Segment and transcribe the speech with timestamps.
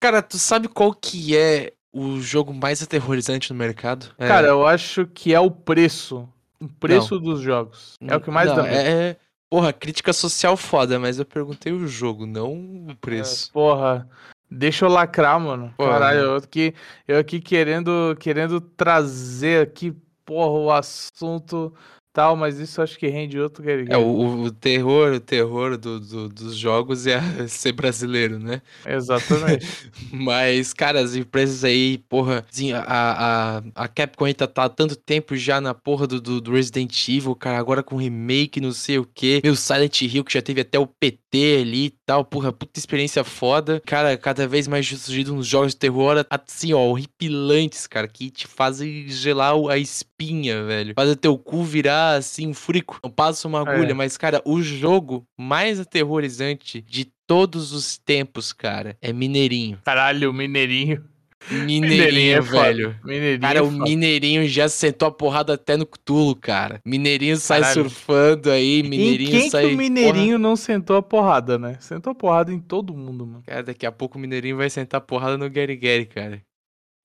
[0.00, 4.06] Cara, tu sabe qual que é o jogo mais aterrorizante no mercado?
[4.16, 4.26] É.
[4.26, 6.26] Cara, eu acho que é o preço.
[6.58, 7.94] O preço dos jogos.
[8.00, 9.16] É o que mais Não, dá é, é-
[9.50, 13.48] Porra, crítica social foda, mas eu perguntei o jogo, não o preço.
[13.48, 14.08] É, porra,
[14.48, 15.74] deixa eu lacrar, mano.
[15.76, 15.90] Porra.
[15.90, 16.72] Caralho, eu aqui,
[17.08, 19.92] eu aqui querendo, querendo trazer aqui,
[20.24, 21.74] porra, o assunto
[22.12, 25.98] tal, mas isso acho que rende outro que É, o, o terror, o terror do,
[26.00, 28.62] do- dos jogos é ser brasileiro, né?
[28.84, 29.66] Exatamente.
[30.12, 32.44] Mas, cara, as empresas aí, porra,
[32.86, 36.40] a, a, a Capcom aí tá, tá há tanto tempo já na porra do, do,
[36.40, 39.40] do Resident Evil, cara, agora com remake, não sei o quê.
[39.44, 43.22] Meu Silent Hill, que já teve até o PT ali e tal, porra, puta experiência
[43.22, 43.80] foda.
[43.86, 48.46] Cara, cada vez mais surgindo uns jogos de terror, assim, ó, horripilantes, cara, que te
[48.46, 50.92] fazem gelar a espinha, velho.
[50.94, 52.98] Faz o teu cu virar, assim, um furico.
[53.02, 53.94] Não passa uma agulha, É.
[53.94, 59.78] mas, cara, o jogo mais aterrorizante de todos os tempos, cara, é Mineirinho.
[59.84, 61.04] Caralho, Mineirinho.
[61.50, 62.62] Mineirinho, é foda.
[62.64, 62.96] velho.
[63.02, 63.40] Mineirinho.
[63.40, 63.70] Cara, é o.
[63.70, 66.80] Mineirinho já sentou a porrada até no Cthulhu, cara.
[66.84, 67.82] Mineirinho sai Caralho.
[67.84, 69.68] surfando aí, Mineirinho em quem sai.
[69.68, 71.76] que o Mineirinho não sentou a porrada, né?
[71.80, 73.42] Sentou a porrada em todo mundo, mano.
[73.42, 76.42] Porra, cara, daqui a pouco o Mineirinho vai sentar a porrada no Gary Gary, cara.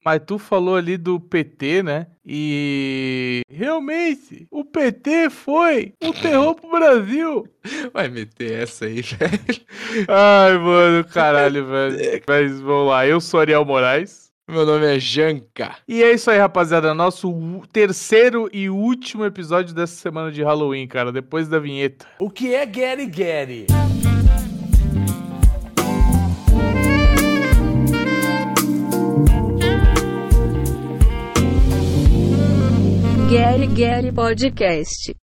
[0.05, 2.05] Mas tu falou ali do PT, né?
[2.23, 7.47] E realmente, o PT foi o terror pro Brasil.
[7.91, 10.05] Vai meter essa aí, velho.
[10.07, 12.21] Ai, mano, caralho, velho.
[12.29, 14.25] Mas vamos lá, eu sou Ariel Moraes.
[14.47, 15.75] Meu nome é Janka.
[15.87, 16.93] E é isso aí, rapaziada.
[16.93, 21.11] Nosso terceiro e último episódio dessa semana de Halloween, cara.
[21.11, 22.05] Depois da vinheta.
[22.19, 23.65] O que é Gary Gary?
[33.36, 35.24] Gary Gary Podcast.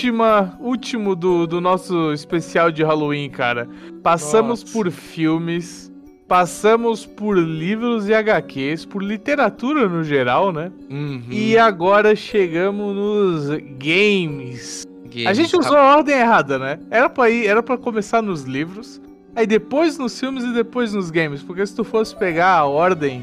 [0.00, 3.68] Última, último do, do nosso especial de Halloween, cara.
[4.02, 4.72] Passamos Nossa.
[4.72, 5.92] por filmes,
[6.26, 10.72] passamos por livros e HQs, por literatura no geral, né?
[10.88, 11.26] Uhum.
[11.30, 14.86] E agora chegamos nos games.
[15.04, 15.26] Games.
[15.26, 16.78] A gente usou a ordem errada, né?
[16.90, 19.02] Era pra ir, era para começar nos livros,
[19.36, 23.22] aí depois nos filmes e depois nos games, porque se tu fosse pegar a ordem,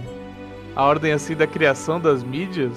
[0.75, 2.73] a ordem assim da criação das mídias,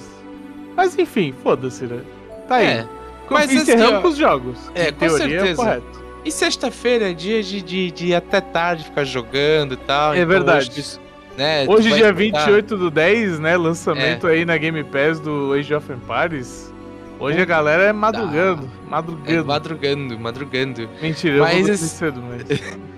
[0.75, 2.01] mas enfim, foda-se, né?
[2.47, 2.65] Tá aí.
[2.65, 3.00] É.
[3.33, 4.57] Mas assim, encerramos ó, com os jogos.
[4.75, 5.69] é, com teoria, certeza.
[5.97, 6.01] É.
[6.23, 10.13] E sexta-feira é dia de, de, de ir até tarde ficar jogando e tal.
[10.13, 10.69] É então verdade.
[10.69, 10.99] Hoje,
[11.37, 12.13] né, Hoje, dia escutar-
[12.45, 13.57] 28 do 10, né?
[13.57, 16.71] Lançamento aí na Game Pass do Age of Empires.
[17.19, 18.63] Hoje a galera é madrugando.
[18.65, 19.45] É, Madrugando.
[19.45, 20.89] madrugando, madrugando.
[21.01, 22.61] Mentira, eu Mas vou cedo, mas.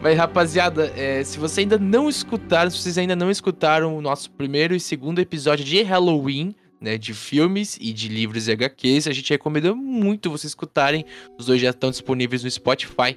[0.00, 4.30] Mas, rapaziada, é, se você ainda não escutaram, se vocês ainda não escutaram o nosso
[4.30, 9.12] primeiro e segundo episódio de Halloween, né, de filmes e de livros e HQs, a
[9.12, 11.04] gente recomenda muito vocês escutarem.
[11.38, 13.16] Os dois já estão disponíveis no Spotify,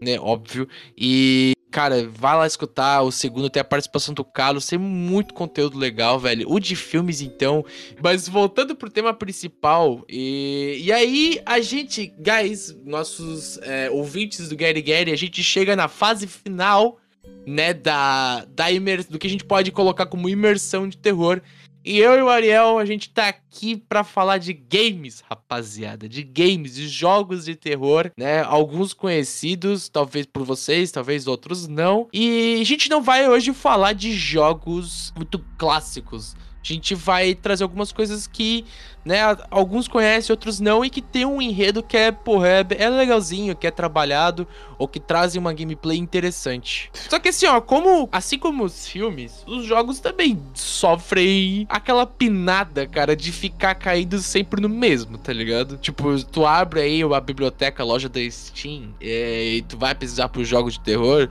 [0.00, 0.66] né, óbvio.
[0.96, 3.02] E, cara, vai lá escutar.
[3.02, 6.50] O segundo tem a participação do Carlos, tem muito conteúdo legal, velho.
[6.50, 7.64] O de filmes, então.
[8.02, 14.56] Mas voltando pro tema principal, e, e aí a gente, guys, nossos é, ouvintes do
[14.56, 16.98] Gary Gary, a gente chega na fase final,
[17.46, 21.40] né, da, da imer- do que a gente pode colocar como imersão de terror.
[21.84, 26.08] E eu e o Ariel, a gente tá aqui pra falar de games, rapaziada.
[26.08, 28.42] De games, de jogos de terror, né?
[28.42, 32.08] Alguns conhecidos, talvez por vocês, talvez outros não.
[32.12, 36.36] E a gente não vai hoje falar de jogos muito clássicos.
[36.62, 38.64] A gente vai trazer algumas coisas que,
[39.04, 39.18] né,
[39.50, 43.56] alguns conhecem, outros não, e que tem um enredo que é, porra, é, é legalzinho,
[43.56, 44.46] que é trabalhado,
[44.78, 46.90] ou que trazem uma gameplay interessante.
[46.92, 52.86] Só que assim, ó, como, assim como os filmes, os jogos também sofrem aquela pinada,
[52.86, 55.76] cara, de ficar caindo sempre no mesmo, tá ligado?
[55.78, 60.28] Tipo, tu abre aí a biblioteca, a loja da Steam, é, e tu vai precisar
[60.28, 61.28] por jogos de terror,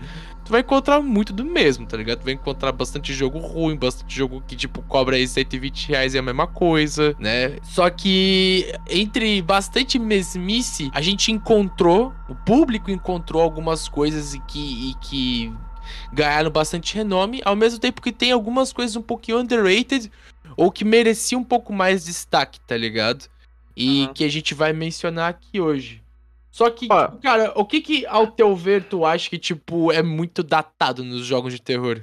[0.51, 2.19] tu vai encontrar muito do mesmo, tá ligado?
[2.19, 6.18] Tu vai encontrar bastante jogo ruim, bastante jogo que, tipo, cobra aí 120 reais e
[6.18, 7.57] é a mesma coisa, né?
[7.63, 14.89] Só que entre bastante mesmice, a gente encontrou, o público encontrou algumas coisas e que,
[14.89, 15.53] e que
[16.12, 20.12] ganharam bastante renome, ao mesmo tempo que tem algumas coisas um pouquinho underrated
[20.57, 23.25] ou que mereciam um pouco mais destaque, tá ligado?
[23.74, 24.13] E Aham.
[24.13, 26.01] que a gente vai mencionar aqui hoje.
[26.51, 30.03] Só que, tipo, cara, o que que, ao teu ver, tu acha que, tipo, é
[30.03, 32.01] muito datado nos jogos de terror?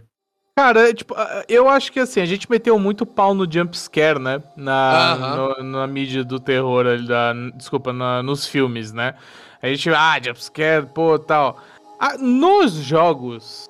[0.57, 4.43] Cara, tipo, ah, eu acho que assim, a gente meteu muito pau no jumpscare, né?
[4.57, 9.15] Na, no- na mídia do terror ali, da, desculpa, na- nos filmes, né?
[9.63, 11.61] A gente, ah, jumpscare, pô, tal.
[12.01, 13.67] Ah, nos jogos,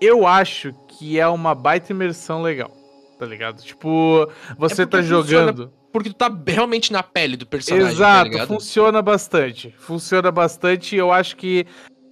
[0.00, 2.70] eu acho que é uma baita imersão legal,
[3.18, 3.62] tá ligado?
[3.62, 4.28] Tipo,
[4.58, 5.72] você É tá jogando.
[5.92, 8.48] Porque tu tá realmente na pele do personagem, tá Exato, ligado?
[8.48, 9.74] funciona bastante.
[9.78, 11.66] Funciona bastante e eu acho que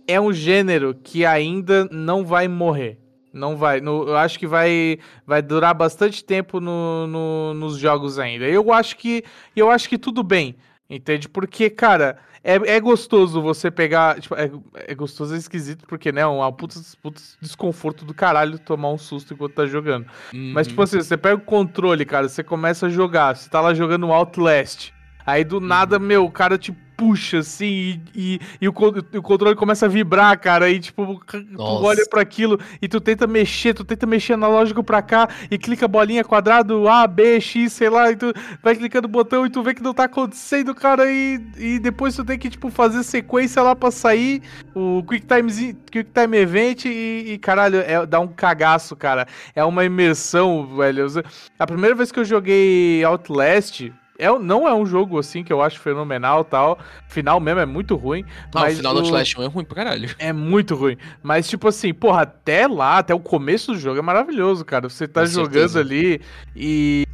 [0.07, 2.99] é um gênero que ainda não vai morrer.
[3.33, 3.81] Não vai.
[3.81, 8.47] no- eu acho que vai, vai durar bastante tempo no, no- nos jogos ainda.
[8.47, 9.23] Eu acho que.
[9.55, 10.57] Eu acho que tudo bem.
[10.91, 11.29] Entende?
[11.29, 14.19] Porque, cara, é, é gostoso você pegar.
[14.21, 16.23] Tipo, é, é gostoso e esquisito, porque, né?
[16.23, 20.07] É um puta, puta desconforto do caralho tomar um susto enquanto tá jogando.
[20.33, 20.71] Mas, Uhum.
[20.71, 24.11] tipo assim, você pega o controle, cara, você começa a jogar, você tá lá jogando
[24.13, 24.93] Outlast.
[25.27, 28.75] Aí do nada, meu, o cara te puxa assim e, e, e o,
[29.13, 30.65] e o controle começa a vibrar, cara.
[30.65, 31.87] Aí, tipo, tu Nossa.
[31.87, 35.87] olha pra aquilo e tu tenta mexer, tu tenta mexer analógico pra cá e clica
[35.87, 39.63] bolinha quadrado A, B, X, sei lá, e tu vai clicando no botão e tu
[39.63, 41.09] vê que não tá acontecendo, cara.
[41.11, 44.43] E, e depois tu tem que, tipo, fazer sequência lá pra sair
[44.75, 49.29] o Quick Time, Quick Time Event e, e, caralho, é, dá um cagaço, cara.
[49.55, 51.07] É uma imersão, velho.
[51.57, 55.63] A primeira vez que eu joguei Outlast, é, não é um jogo assim que eu
[55.63, 56.79] acho fenomenal tal.
[57.09, 58.25] Final mesmo é muito ruim.
[58.53, 60.11] Ah, o mas final do Outlast 1 é ruim pra caralho.
[60.19, 60.97] É muito ruim.
[61.23, 64.89] Mas, tipo assim, porra, até lá, até o começo do jogo é maravilhoso, cara.
[64.89, 65.81] Você tá Com jogando certeza.
[65.81, 66.21] ali
[66.57, 67.05] e.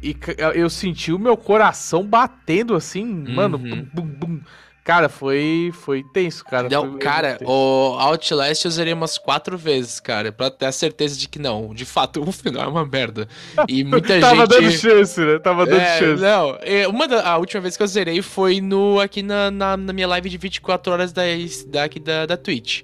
[0.00, 0.16] E
[0.54, 3.58] eu senti o meu coração batendo assim, mano.
[3.58, 3.86] Uhum.
[3.92, 4.40] Bum, bum, bum.
[4.88, 6.66] Cara, foi, foi tenso, cara.
[6.66, 11.14] Não, foi cara, o Outlast eu zerei umas quatro vezes, cara, pra ter a certeza
[11.18, 13.28] de que não, de fato, o final é uma merda.
[13.68, 14.48] E muita Tava gente...
[14.48, 15.38] dando chance, né?
[15.40, 16.22] Tava dando É, chance.
[16.22, 19.76] não, é, uma da, a última vez que eu zerei foi no, aqui na, na,
[19.76, 21.22] na minha live de 24 horas da,
[21.66, 22.80] daqui da, da Twitch.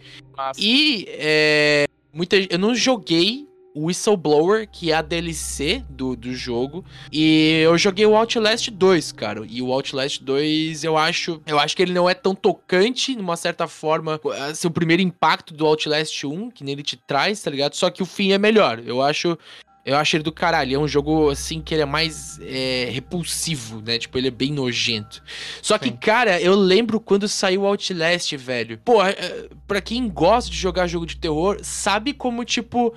[0.59, 6.85] E é, muita, eu não joguei Whistleblower, que é a DLC do, do jogo.
[7.13, 9.45] E eu joguei o Outlast 2, cara.
[9.49, 11.43] E o Outlast 2, eu acho.
[11.47, 14.21] Eu acho que ele não é tão tocante, numa certa forma.
[14.49, 17.75] Assim, o primeiro impacto do Outlast 1, que nele te traz, tá ligado?
[17.75, 18.81] Só que o fim é melhor.
[18.85, 19.37] Eu acho.
[19.85, 20.75] Eu acho ele do caralho.
[20.75, 23.99] É um jogo, assim, que ele é mais é, repulsivo, né?
[23.99, 25.23] Tipo, ele é bem nojento.
[25.61, 25.97] Só que, Sim.
[25.97, 28.79] cara, eu lembro quando saiu o Outlast, velho.
[28.83, 32.95] Pô, é, pra quem gosta de jogar jogo de terror, sabe como, tipo,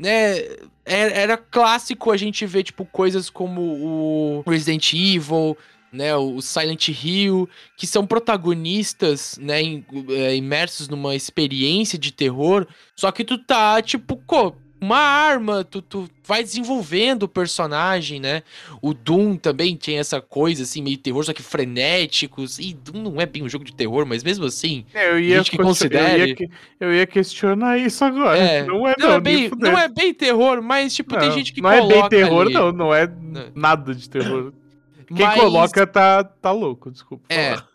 [0.00, 0.38] né?
[0.84, 5.56] Era, era clássico a gente ver, tipo, coisas como o Resident Evil,
[5.92, 6.16] né?
[6.16, 9.60] O Silent Hill, que são protagonistas, né?
[10.08, 12.66] é, imersos numa experiência de terror.
[12.96, 18.42] Só que tu tá, tipo, co- uma arma, tu, tu vai desenvolvendo o personagem, né?
[18.80, 22.58] O Doom também tem essa coisa, assim, meio terror, só que frenéticos.
[22.58, 24.84] E Doom não é bem um jogo de terror, mas mesmo assim.
[24.94, 26.50] É, Eu ia, gente que considere- eu, ia, que-
[26.80, 28.38] eu ia questionar isso agora.
[28.38, 31.34] É, não é, não, não, é bem, não é bem terror, mas, tipo, tem Não,
[31.36, 32.54] gente que não é coloca bem terror, ali.
[32.54, 32.72] não.
[32.72, 33.46] Não é Não.
[33.54, 34.52] nada de terror.
[35.14, 37.24] Quem Mas- coloca tá, tá louco, desculpa.
[37.28, 37.50] É.
[37.56, 37.68] falar.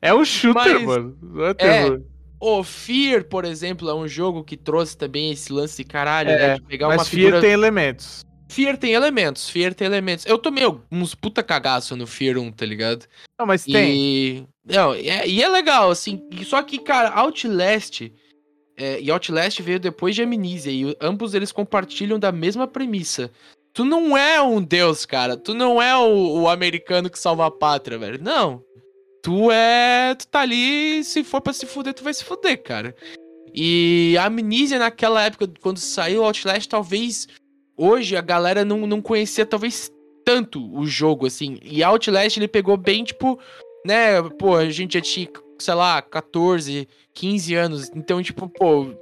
[0.00, 1.16] É um shooter, Mas- mano.
[1.22, 2.00] Não é terror.
[2.40, 6.36] O Fear, por exemplo, é um jogo que trouxe também esse lance de caralho, É,
[6.38, 6.54] né?
[6.56, 7.40] De pegar Mas uma Fear figura...
[7.40, 8.24] tem elementos.
[8.48, 10.24] Fear tem elementos, Fear tem elementos.
[10.26, 13.06] Eu tomei uns puta cagaço no Fear 1, tá ligado?
[13.38, 13.94] Não, mas tem.
[13.96, 14.46] E.
[14.64, 16.22] Não, é- e é legal, assim.
[16.44, 18.02] Só que, cara, Outlast.
[18.78, 20.70] é, e Outlast veio depois de Amnesia.
[20.72, 23.30] E ambos eles compartilham da mesma premissa.
[23.72, 25.36] Tu não é um deus, cara.
[25.36, 28.22] Tu não é o, o americano que salva a pátria, velho.
[28.22, 28.62] Não.
[29.26, 30.14] Tu é.
[30.14, 31.02] Tu tá ali.
[31.02, 32.94] Se for pra se fuder, tu vai se fuder, cara.
[33.52, 37.26] E a Amnesia naquela época, quando saiu Outlast, talvez.
[37.76, 39.90] Hoje a galera não, não conhecia, talvez,
[40.24, 41.58] tanto o jogo, assim.
[41.60, 43.40] E Outlast ele pegou bem, tipo
[43.84, 45.28] né, pô, a gente já tinha,
[45.58, 48.92] sei lá, 14, 15 anos, então, tipo, pô,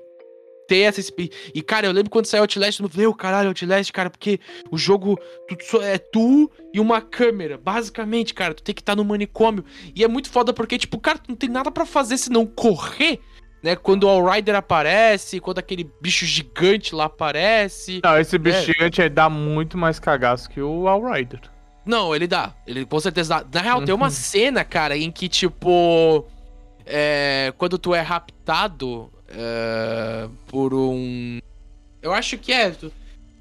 [0.67, 1.01] ter essa
[1.55, 4.41] E, cara, eu lembro quando saiu Outlast, eu falei, "Meu, caralho, Outlast, cara, porque
[4.71, 5.19] o jogo
[5.71, 9.65] tu, é tu e uma câmera, basicamente, cara, tu tem que estar no manicômio.
[9.95, 13.21] E é muito foda porque, tipo, cara, tu não tem nada pra fazer senão correr,
[13.63, 18.01] né, quando o All Rider aparece, quando aquele bicho gigante lá aparece.
[18.05, 18.63] Não, esse bicho É.
[18.63, 21.41] gigante aí dá muito mais cagaço que o All Rider.
[21.87, 22.55] Não, ele dá.
[22.67, 23.61] Ele com certeza dá.
[23.61, 24.01] Na real, tem Uhum.
[24.01, 26.27] uma cena, cara, em que, tipo.
[26.87, 31.39] é, quando tu é raptado é, por um.
[32.03, 32.75] Eu acho que é.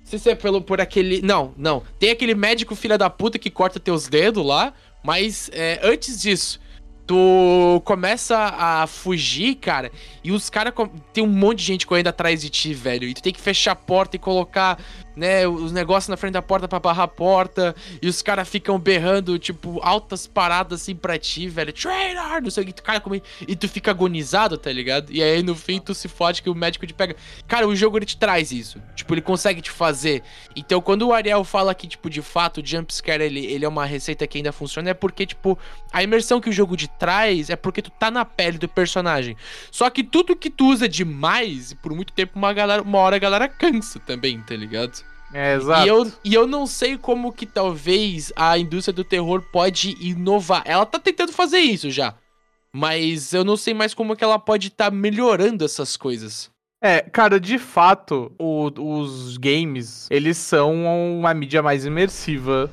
[0.05, 1.21] se é pelo, por aquele.
[1.21, 1.83] Não, não.
[1.99, 4.73] Tem aquele médico filha da puta que corta teus dedos lá.
[5.03, 6.59] Mas é, antes disso,
[7.05, 9.91] tu começa a fugir, cara.
[10.23, 10.73] E os caras.
[11.11, 13.07] Tem um monte de gente correndo atrás de ti, velho.
[13.07, 14.79] E tu tem que fechar a porta e colocar
[15.15, 18.79] né, os negócios na frente da porta pra barrar a porta, e os caras ficam
[18.79, 21.73] berrando, tipo, altas paradas assim pra ti, velho.
[21.73, 22.41] Trainer!
[22.41, 23.15] Não sei o que, cara, como...
[23.15, 25.11] e tu fica agonizado, tá ligado?
[25.11, 27.15] E aí no fim tu se fode que o médico te pega.
[27.47, 28.81] Cara, o jogo ele te traz isso.
[28.95, 30.23] Tipo, ele consegue te fazer.
[30.55, 33.85] Então quando o Ariel fala que, tipo, de fato o jumpscare ele, ele é uma
[33.85, 35.57] receita que ainda funciona, é porque, tipo,
[35.91, 39.37] a imersão que o jogo te traz é porque tu tá na pele do personagem.
[39.71, 43.19] Só que tudo que tu usa demais, por muito tempo, uma, galera, uma hora a
[43.19, 45.02] galera cansa também, tá ligado?
[45.33, 45.85] É, exato.
[45.85, 50.61] E eu, e eu não sei como que talvez a indústria do terror pode inovar.
[50.65, 52.13] Ela tá tentando fazer isso já.
[52.71, 56.52] Mas eu não sei mais como que ela pode estar tá melhorando essas coisas.
[56.85, 60.73] É, cara, de fato, o, os games, eles são
[61.17, 62.69] uma mídia mais imersiva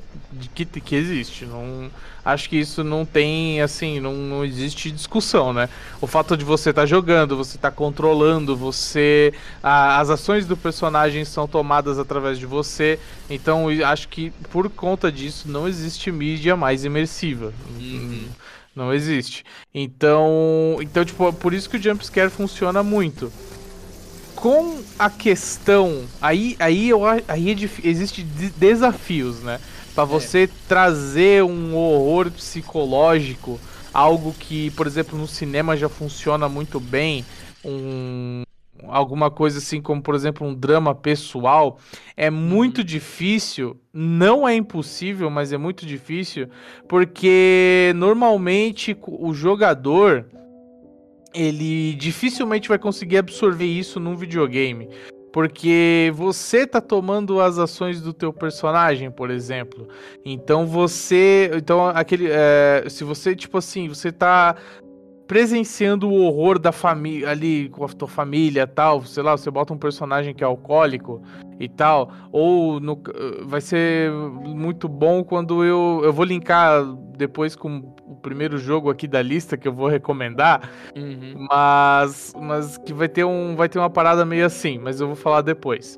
[0.53, 1.45] que, que existe.
[1.45, 1.89] Não,
[2.25, 5.69] acho que isso não tem, assim, não, não existe discussão, né?
[6.01, 9.33] O fato de você estar tá jogando, você estar tá controlando, você.
[9.63, 12.99] A, as ações do personagem são tomadas através de você.
[13.29, 17.53] Então, acho que por conta disso, não existe mídia mais imersiva.
[17.79, 18.27] Uhum.
[18.75, 19.45] Não existe.
[19.73, 23.31] Então, então, tipo, por isso que o jumpscare funciona muito
[24.41, 26.03] com a questão.
[26.19, 29.61] Aí, aí, eu, aí é existe desafios, né?
[29.93, 30.07] Para é.
[30.07, 30.49] você é.
[30.67, 33.59] trazer um horror psicológico,
[33.93, 37.23] algo que, por exemplo, no cinema já funciona muito bem,
[37.63, 38.41] um,
[38.87, 41.77] alguma coisa assim como, por exemplo, um drama pessoal,
[42.17, 42.83] é muito uhum.
[42.83, 43.79] difícil.
[43.93, 46.49] Não é impossível, mas é muito difícil,
[46.87, 50.25] porque normalmente o jogador
[51.33, 54.89] ele dificilmente vai conseguir absorver isso num videogame.
[55.31, 59.87] Porque você tá tomando as ações do teu personagem, por exemplo.
[60.25, 61.49] Então você.
[61.53, 62.27] Então, aquele.
[62.29, 64.57] É, se você, tipo assim, você tá
[65.31, 69.73] presenciando o horror da família ali com a tua família tal, sei lá, você bota
[69.73, 71.21] um personagem que é alcoólico
[71.57, 73.01] e tal, ou no,
[73.43, 76.83] vai ser muito bom quando eu eu vou linkar
[77.17, 81.47] depois com o primeiro jogo aqui da lista que eu vou recomendar, uhum.
[81.49, 85.15] mas mas que vai ter um vai ter uma parada meio assim, mas eu vou
[85.15, 85.97] falar depois.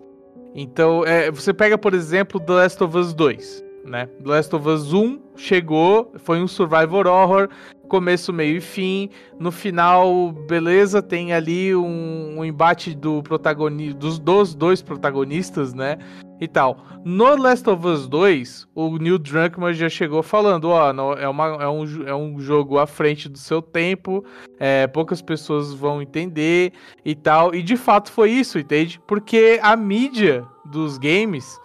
[0.54, 4.10] Então, é, você pega, por exemplo, The Last of Us 2 né?
[4.24, 7.50] Last of Us 1 chegou, foi um survival horror,
[7.88, 9.10] começo, meio e fim.
[9.40, 15.98] No final, beleza, tem ali um, um embate do protagonista, dos, dos dois protagonistas, né?
[16.40, 16.78] E tal.
[17.06, 21.30] No Last of Us 2, o Neil Druckmann já chegou falando, ó, oh, é, é,
[21.70, 24.26] um, é um jogo à frente do seu tempo,
[24.60, 26.74] é, poucas pessoas vão entender
[27.06, 27.54] e tal.
[27.54, 29.00] E de fato foi isso, entende?
[29.06, 31.60] Porque a mídia dos games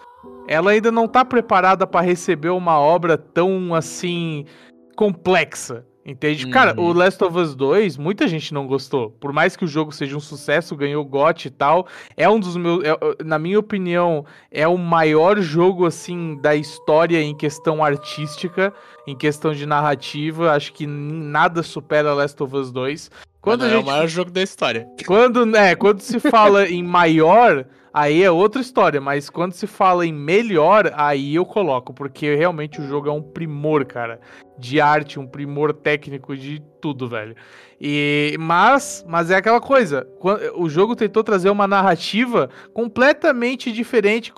[0.49, 4.45] ela ainda não tá preparada para receber uma obra tão assim
[4.95, 5.85] complexa.
[6.03, 6.45] Entende?
[6.45, 6.51] Uhum.
[6.51, 9.11] Cara, o Last of Us 2, muita gente não gostou.
[9.11, 11.85] Por mais que o jogo seja um sucesso, ganhou GOT e tal,
[12.17, 17.21] é um dos meus, é, na minha opinião, é o maior jogo assim da história
[17.21, 18.73] em questão artística,
[19.05, 20.53] em questão de narrativa.
[20.53, 23.11] Acho que nada supera Last of Us 2.
[23.41, 24.87] Quando gente, é o maior jogo da história.
[25.05, 30.05] Quando, é, quando se fala em maior, aí é outra história, mas quando se fala
[30.05, 34.19] em melhor, aí eu coloco, porque realmente o jogo é um primor, cara,
[34.57, 37.35] de arte, um primor técnico de tudo, velho.
[37.81, 40.05] E mas, mas é aquela coisa,
[40.55, 44.33] o jogo tentou trazer uma narrativa completamente diferente,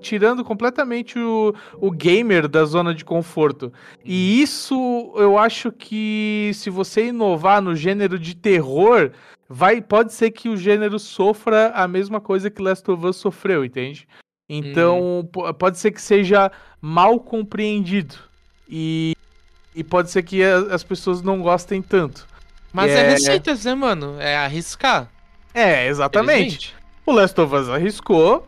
[0.00, 3.70] tirando completamente o, o gamer da zona de conforto.
[4.02, 4.42] E uhum.
[4.42, 9.10] isso eu acho que se você inovar no gênero de terror,
[9.46, 13.62] vai pode ser que o gênero sofra a mesma coisa que Last of Us sofreu,
[13.62, 14.08] entende?
[14.48, 15.52] Então, uhum.
[15.52, 18.16] pode ser que seja mal compreendido.
[18.68, 19.14] E,
[19.74, 22.26] e pode ser que as pessoas não gostem tanto.
[22.72, 24.16] Mas é, é receitas, né, mano?
[24.18, 25.08] É arriscar.
[25.54, 26.74] É, exatamente.
[27.04, 28.46] O Last of Us arriscou.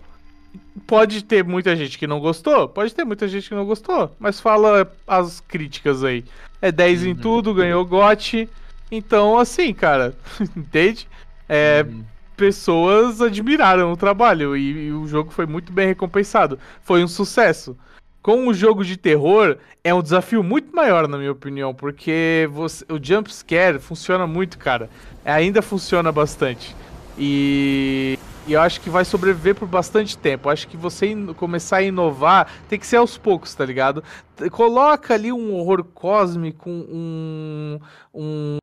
[0.86, 4.40] Pode ter muita gente que não gostou, pode ter muita gente que não gostou, mas
[4.40, 6.24] fala as críticas aí.
[6.60, 7.08] É 10 uhum.
[7.08, 8.48] em tudo, ganhou GOT.
[8.90, 10.14] Então, assim, cara,
[10.56, 11.08] entende?
[11.48, 12.04] É, uhum.
[12.36, 16.58] Pessoas admiraram o trabalho e, e, o jogo foi muito bem recompensado.
[16.82, 17.76] Foi um sucesso.
[18.22, 22.84] Com o jogo de terror, é um desafio muito maior, na minha opinião, porque você,
[22.88, 24.88] o jump scare funciona muito, cara.
[25.24, 26.76] Ainda funciona bastante.
[27.18, 30.48] E, e eu acho que vai sobreviver por bastante tempo.
[30.48, 34.04] Eu acho que você começar a inovar tem que ser aos poucos, tá ligado?
[34.52, 37.80] Coloca ali um horror cósmico, um,
[38.14, 38.61] um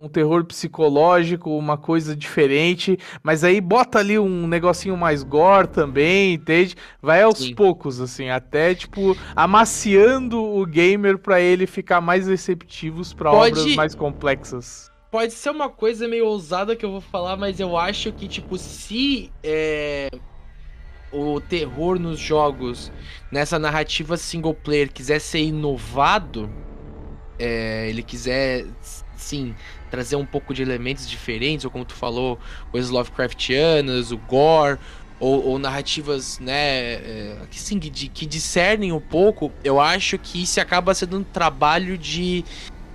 [0.00, 6.34] um terror psicológico, uma coisa diferente, mas aí bota ali um negocinho mais gore também,
[6.34, 6.76] entende?
[7.02, 7.54] Vai aos Sim.
[7.54, 13.58] poucos, assim, até tipo amaciando o gamer para ele ficar mais receptivos para Pode...
[13.58, 14.88] obras mais complexas.
[15.10, 18.56] Pode ser uma coisa meio ousada que eu vou falar, mas eu acho que, tipo,
[18.56, 20.10] se é,
[21.10, 22.92] o terror nos jogos,
[23.32, 26.48] nessa narrativa single player, quiser ser inovado,
[27.38, 28.66] é, ele quiser,
[29.16, 29.54] sim,
[29.88, 32.38] trazer um pouco de elementos diferentes, ou como tu falou,
[32.70, 34.78] coisas Lovecraftianas, o gore,
[35.20, 40.60] ou, ou narrativas, né, é, que, de, que discernem um pouco, eu acho que isso
[40.60, 42.44] acaba sendo um trabalho de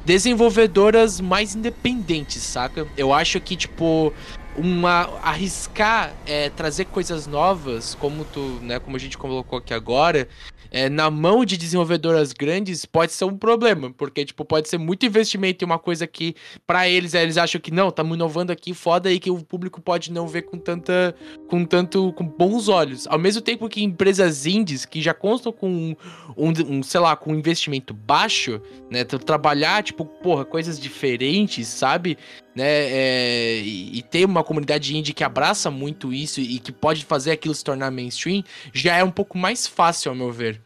[0.06, 2.86] desenvolvedoras mais independentes, saca?
[2.98, 4.14] Eu acho que, tipo,
[4.56, 10.28] uma arriscar é, trazer coisas novas, como tu, né, como a gente colocou aqui agora,
[10.74, 15.06] é, na mão de desenvolvedoras grandes pode ser um problema, porque tipo pode ser muito
[15.06, 19.12] investimento em uma coisa que para eles eles acham que não, estamos inovando aqui, foda
[19.12, 21.16] e que o público pode não ver com tanta
[21.48, 23.06] com tanto com bons olhos.
[23.08, 25.96] Ao mesmo tempo que empresas indies que já constam com um,
[26.36, 32.18] um, um sei lá, com um investimento baixo, né, trabalhar tipo, porra, coisas diferentes, sabe?
[32.56, 32.66] Né?
[32.68, 37.32] É, e, e, ter uma comunidade indie que abraça muito isso e que pode fazer
[37.32, 40.62] aquilo se tornar mainstream, já é um pouco mais fácil, ao meu ver.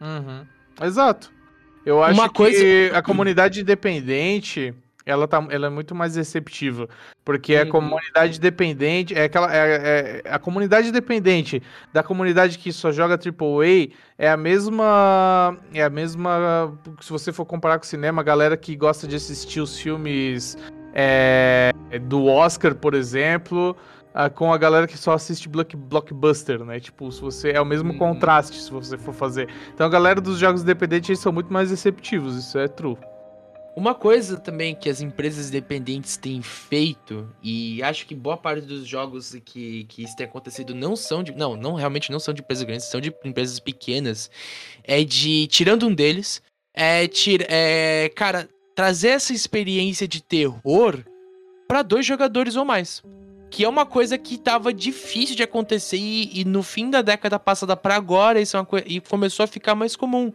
[0.00, 0.46] Uhum.
[0.82, 1.32] Exato.
[1.84, 2.58] Eu acho uma coisa...
[2.58, 4.74] que a comunidade independente
[5.06, 6.88] ela, tá, ela é muito mais receptiva.
[7.24, 7.62] Porque uhum.
[7.62, 9.14] a comunidade dependente.
[9.14, 9.54] É aquela.
[9.54, 11.62] É, é, a comunidade dependente
[11.92, 15.56] da comunidade que só joga AAA é a mesma.
[15.72, 16.76] É a mesma.
[17.00, 20.58] Se você for comparar com o cinema, a galera que gosta de assistir os filmes
[20.98, 21.72] é,
[22.04, 23.76] do Oscar, por exemplo,
[24.34, 26.80] com a galera que só assiste block, blockbuster, né?
[26.80, 27.98] Tipo, se você é o mesmo hum.
[27.98, 29.46] contraste se você for fazer.
[29.74, 32.96] Então a galera dos jogos independentes eles são muito mais receptivos, isso é true.
[33.76, 38.88] Uma coisa também que as empresas independentes têm feito, e acho que boa parte dos
[38.88, 41.32] jogos que, que isso tem acontecido não são de.
[41.32, 44.30] Não, não realmente não são de empresas grandes, são de empresas pequenas.
[44.82, 45.46] É de.
[45.48, 46.40] Tirando um deles,
[46.72, 51.02] é, tira, é cara, trazer essa experiência de terror
[51.66, 53.02] para dois jogadores ou mais.
[53.50, 57.38] Que é uma coisa que tava difícil de acontecer e, e no fim da década
[57.38, 60.30] passada para agora isso é uma e começou a ficar mais comum.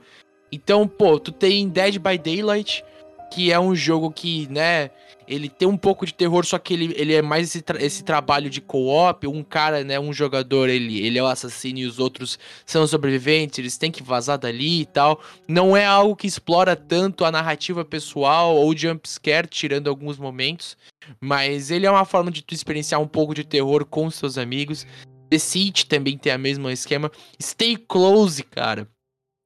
[0.52, 2.84] Então, pô, tu tem Dead by Daylight,
[3.32, 4.92] que é um jogo que, né,
[5.26, 8.04] ele tem um pouco de terror, só que ele, ele é mais esse, tra esse
[8.04, 9.26] trabalho de co-op.
[9.26, 13.58] Um cara, né, um jogador, ele, ele é o assassino e os outros são sobreviventes,
[13.58, 15.22] eles têm que vazar dali e tal.
[15.48, 20.76] Não é algo que explora tanto a narrativa pessoal ou jumpscare, tirando alguns momentos.
[21.22, 24.86] Mas ele é uma forma de tu experienciar um pouco de terror com seus amigos.
[25.30, 27.10] The City também tem a mesma esquema.
[27.42, 28.86] Stay Close, cara.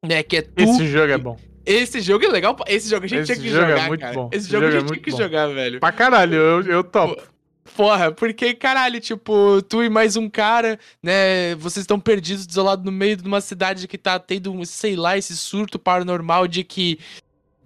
[0.03, 0.63] Né, que é tu...
[0.63, 1.37] Esse jogo é bom.
[1.65, 2.55] Esse jogo é legal.
[2.67, 4.13] Esse jogo a gente Esse tinha que é jogar, é cara.
[4.13, 4.29] Bom.
[4.31, 5.17] Esse, Esse jogo, jogo, a gente é tinha que bom.
[5.17, 5.79] jogar, velho.
[5.79, 7.21] Pra caralho, eu, eu topo.
[7.75, 11.55] Porra, porque, caralho, tipo, tu e mais um cara, né?
[11.55, 15.35] Vocês estão perdidos, isolados no meio de uma cidade que tá tendo, sei lá, esse
[15.35, 16.99] surto paranormal de que,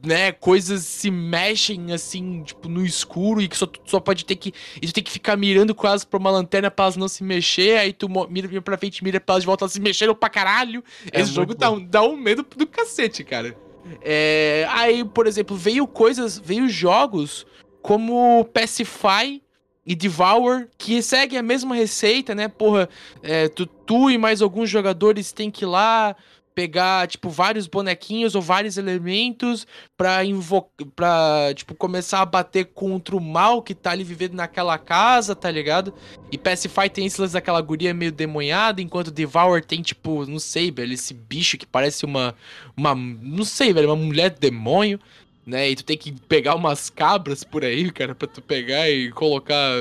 [0.03, 4.51] né, coisas se mexem assim, tipo, no escuro e que só, só pode ter que.
[4.81, 7.23] E tu tem que ficar mirando com elas pra uma lanterna pra elas não se
[7.23, 10.15] mexer, aí tu mira, mira pra frente, mira pra elas de volta, elas se mexeram
[10.15, 10.83] pra caralho.
[11.11, 13.55] É esse jogo dá, dá um medo do cacete, cara.
[14.01, 17.45] É, aí, por exemplo, veio coisas, veio jogos
[17.81, 19.41] como Pacify
[19.85, 22.47] e Devour, que seguem a mesma receita, né?
[22.47, 22.87] Porra,
[23.23, 26.15] é, tu, tu e mais alguns jogadores tem que ir lá
[26.59, 33.15] pegar, tipo, vários bonequinhos ou vários elementos pra, invocar, pra tipo, começar a bater contra
[33.15, 35.93] o mal que tá ali vivendo naquela casa, tá ligado?
[36.29, 40.69] E Pacify tem esse lance daquela guria meio demonhada, enquanto Devour tem, tipo, não sei,
[40.69, 42.35] velho, esse bicho que parece uma,
[42.75, 44.99] uma não sei, velho, uma mulher demônio.
[45.47, 49.09] Né, e tu tem que pegar umas cabras por aí, cara, pra tu pegar e
[49.09, 49.71] colocar,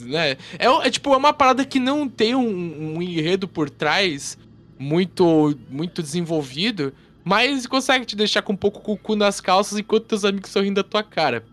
[0.00, 0.38] né?
[0.58, 4.38] É, é tipo, é uma parada que não tem um, um enredo por trás
[4.80, 9.78] muito muito desenvolvido, mas consegue te deixar com um pouco com o cu nas calças
[9.78, 11.44] enquanto teus amigos sorrindo da tua cara.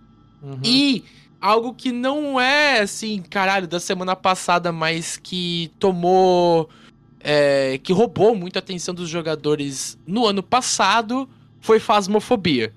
[0.41, 0.59] Uhum.
[0.63, 1.03] E
[1.41, 6.69] algo que não é assim, caralho, da semana passada, mas que tomou.
[7.19, 11.27] É, que roubou muito a atenção dos jogadores no ano passado
[11.59, 12.73] foi Fasmofobia.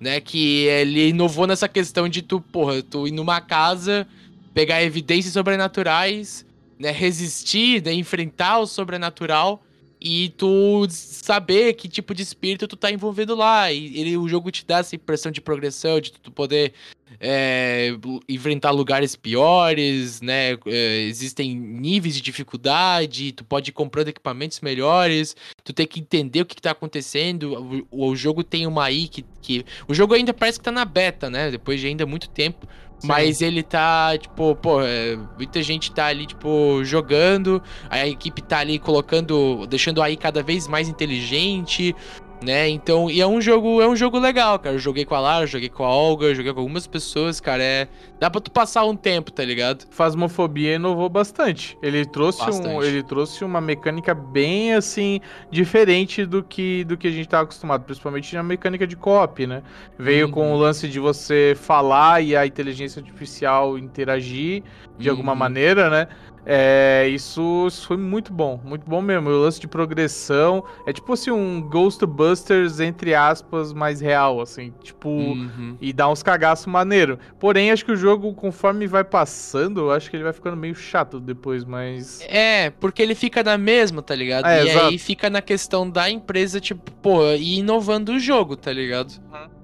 [0.00, 4.04] Né, que ele inovou nessa questão de tu, porra, tu ir numa casa,
[4.52, 6.44] pegar evidências sobrenaturais,
[6.76, 9.62] né, resistir, né, enfrentar o sobrenatural
[10.04, 13.70] e tu saber que tipo de espírito tu tá envolvido lá.
[13.70, 16.72] E ele, o jogo te dá essa impressão de progressão, de tu poder
[17.20, 17.90] é,
[18.28, 20.54] enfrentar lugares piores, né?
[20.66, 26.40] É, existem níveis de dificuldade, tu pode ir comprando equipamentos melhores, tu tem que entender
[26.40, 27.86] o que, que tá acontecendo.
[27.92, 29.64] O, o jogo tem uma aí que, que.
[29.86, 31.48] O jogo ainda parece que tá na beta, né?
[31.48, 32.66] Depois de ainda muito tempo.
[33.04, 38.58] Mas ele tá, tipo, pô, é, muita gente tá ali, tipo, jogando, a equipe tá
[38.58, 41.94] ali colocando, deixando aí cada vez mais inteligente.
[42.42, 42.68] Né?
[42.68, 44.74] Então, e é um jogo, é um jogo legal, cara.
[44.76, 47.62] Eu joguei com a Lara, joguei com a Olga, joguei com algumas pessoas, cara.
[47.62, 47.88] É,
[48.20, 49.84] dá pra tu passar um tempo, tá ligado?
[49.90, 51.76] Fasmofobia inovou bastante.
[51.82, 52.86] Ele trouxe, um, Bastante.
[52.86, 57.84] ele trouxe uma mecânica bem assim diferente do que do que a gente tava acostumado,
[57.84, 59.62] principalmente na mecânica de co-op, né?
[59.98, 60.54] Veio com Uhum.
[60.54, 64.62] o lance de você falar e a inteligência artificial interagir
[64.98, 65.38] de alguma Uhum.
[65.38, 66.08] maneira, né?
[66.44, 69.28] É, isso, isso foi muito bom, muito bom mesmo.
[69.30, 75.08] O lance de progressão é tipo assim um Ghostbusters entre aspas mais real, assim, tipo
[75.08, 75.76] Uhum.
[75.80, 77.18] e dá uns cagaços maneiro.
[77.38, 80.74] Porém, acho que o jogo, conforme vai passando, eu acho que ele vai ficando meio
[80.74, 82.20] chato depois, mas.
[82.28, 84.46] É, porque ele fica na mesma, tá ligado?
[84.46, 84.86] É, e exato.
[84.86, 89.12] aí fica na questão da empresa, tipo, pô, e inovando o jogo, tá ligado?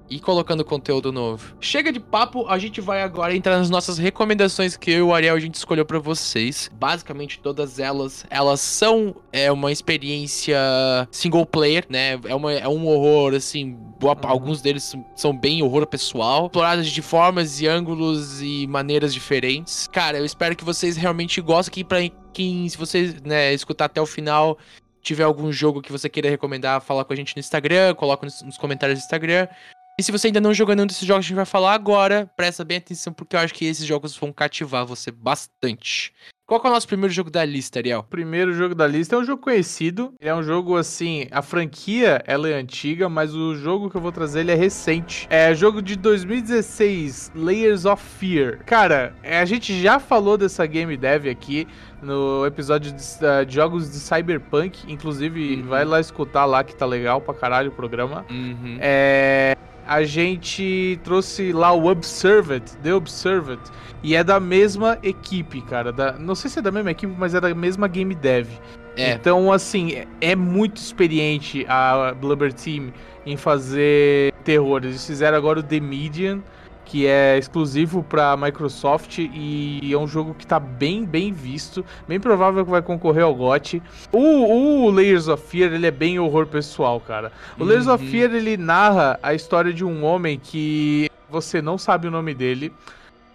[0.09, 1.53] E colocando conteúdo novo.
[1.61, 5.13] Chega de papo, a gente vai agora entrar nas nossas recomendações que eu e o
[5.13, 6.69] Ariel a gente escolheu pra vocês.
[6.73, 10.57] Basicamente todas elas, elas são é uma experiência
[11.11, 12.19] single player, né?
[12.25, 14.29] É, uma, é um horror assim, boa- Uhum.
[14.29, 19.87] alguns deles são- são bem horror pessoal, exploradas de formas e ângulos e maneiras diferentes.
[19.91, 21.99] Cara, eu espero que vocês realmente gostem que para
[22.33, 24.57] quem se vocês, né, escutar até o final,
[25.01, 28.41] tiver algum jogo que você queira recomendar, fala com a gente no Instagram, coloca nos,
[28.41, 29.47] nos comentários do Instagram.
[29.99, 32.31] E se você ainda não jogou nenhum desses jogos que a gente vai falar agora,
[32.37, 36.13] presta bem atenção, porque eu acho que esses jogos vão cativar você bastante.
[36.47, 37.99] Qual é o nosso primeiro jogo da lista, Ariel?
[37.99, 40.13] O primeiro jogo da lista é um jogo conhecido.
[40.19, 44.01] Ele é um jogo assim, a franquia ela é antiga, mas o jogo que eu
[44.01, 45.27] vou trazer ele é recente.
[45.29, 48.65] É jogo de 2016, Layers of Fear.
[48.65, 51.67] Cara, é, a gente já falou dessa game dev aqui
[52.01, 55.67] no episódio de, ah, de jogos de Cyberpunk, inclusive Uhum.
[55.67, 58.25] vai lá escutar lá que tá legal pra caralho o programa.
[58.29, 58.77] Uhum.
[58.79, 59.38] É,
[59.89, 63.59] a gente trouxe lá o Observed, The Observed,
[64.03, 65.91] e é da mesma equipe, cara.
[65.91, 68.47] da- não sei se é da mesma equipe, mas é da mesma game dev.
[68.95, 69.13] É.
[69.13, 72.93] Então, assim, é- é muito experiente a Blubber Team
[73.25, 74.81] em fazer terror.
[74.83, 76.39] Eles fizeram agora o The Median,
[76.89, 81.85] que é exclusivo pra Microsoft e é um jogo que tá bem, bem visto.
[82.07, 83.79] Bem provável que vai concorrer ao GOT.
[84.11, 84.17] O,
[84.87, 87.31] o Layers of Fear, ele é bem horror pessoal, cara.
[87.59, 88.09] O Layers of Uhum.
[88.09, 92.73] Fear, ele narra a história de um homem que você não sabe o nome dele.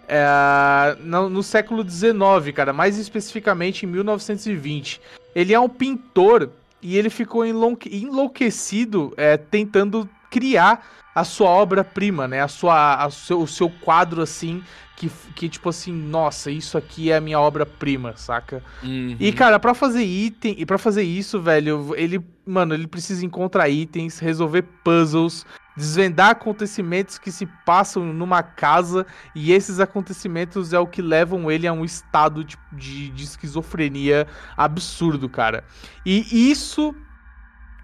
[0.05, 4.99] É, no, no século XIX, cara, mais especificamente em 1920.
[5.33, 6.49] Ele é um pintor
[6.81, 12.41] e ele ficou enlouque- enlouquecido é, tentando criar a sua obra-prima, né?
[12.41, 14.61] A sua, a seu, o seu quadro assim,
[14.97, 18.61] que, que tipo assim, nossa, isso aqui é a minha obra-prima, saca?
[18.83, 19.15] Uhum.
[19.17, 23.69] E, cara, pra fazer item, e para fazer isso, velho, ele, mano, ele precisa encontrar
[23.69, 30.87] itens, resolver puzzles, desvendar acontecimentos que se passam numa casa, e esses acontecimentos é o
[30.87, 35.63] que levam ele a um estado de, de, de esquizofrenia absurdo, cara.
[36.05, 36.93] E isso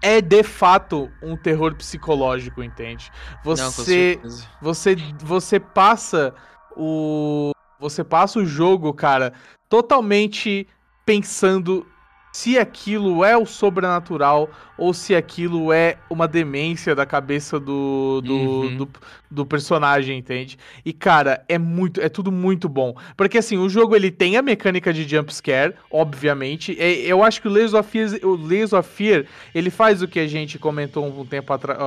[0.02, 3.10] é de fato um terror psicológico, entende?
[3.36, 4.46] Não, Você certeza.
[4.60, 6.34] você você passa
[6.76, 9.32] o você passa o jogo, cara,
[9.68, 10.66] totalmente
[11.06, 11.86] pensando
[12.32, 18.34] se aquilo é o sobrenatural ou se aquilo é uma demência da cabeça do, do,
[18.34, 18.76] Uhum.
[18.78, 18.88] do,
[19.30, 20.58] do personagem, entende?
[20.84, 22.94] E, cara, é muito, é tudo muito bom.
[23.16, 26.74] Porque, assim, o jogo, ele tem a mecânica de jump scare, obviamente.
[26.80, 30.08] É, eu acho que o Layers of Fear, o Layers of Fear ele faz o
[30.08, 31.78] que a gente comentou um tempo atrás,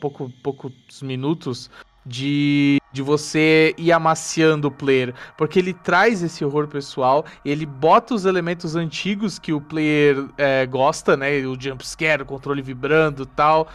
[0.00, 1.70] pouco, poucos minutos,
[2.06, 8.14] de, de você ir amaciando o player, porque ele traz esse horror pessoal, ele bota
[8.14, 13.26] os elementos antigos que o player é, gosta, né, o jump scare, o controle vibrando
[13.26, 13.66] tal,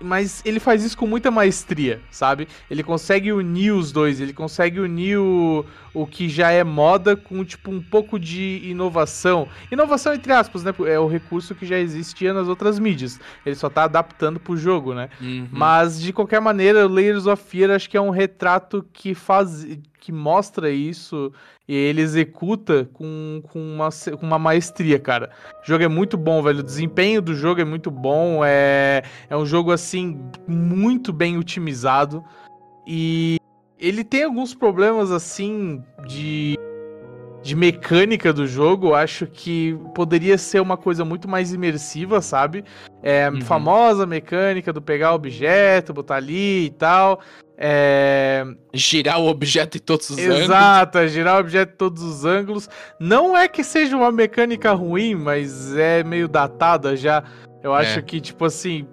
[0.00, 2.46] mas ele faz isso com muita maestria, sabe?
[2.70, 7.42] Ele consegue unir os dois, ele consegue unir o, o que já é moda com,
[7.44, 9.48] tipo, um pouco de inovação.
[9.72, 10.74] Inovação entre aspas, né?
[10.86, 13.18] É o recurso que já existia nas outras mídias.
[13.44, 15.08] Ele só tá adaptando pro jogo, né?
[15.20, 15.48] Uhum.
[15.50, 19.66] Mas, de qualquer maneira, o Layers of Fear acho que é um retrato que faz.
[19.98, 21.32] que mostra isso
[21.66, 25.30] e ele executa com, com, uma, com uma maestria, cara.
[25.62, 26.60] O jogo é muito bom, velho.
[26.60, 28.44] O desempenho do jogo é muito bom.
[28.44, 32.22] É, é um jogo, assim, muito bem otimizado.
[32.86, 33.38] E
[33.78, 36.58] ele tem alguns problemas, assim, de.
[37.44, 42.64] De mecânica do jogo, eu acho que poderia ser uma coisa muito mais imersiva, sabe?
[43.02, 43.42] É, Uhum.
[43.42, 47.20] famosa mecânica do pegar objeto, botar ali e tal.
[47.58, 50.40] É, Girar o objeto em todos os ângulos.
[50.40, 52.68] Exato, é girar o objeto em todos os ângulos.
[52.98, 57.22] Não é que seja uma mecânica ruim, mas é meio datada já.
[57.62, 58.02] Eu acho É.
[58.02, 58.86] que, tipo assim,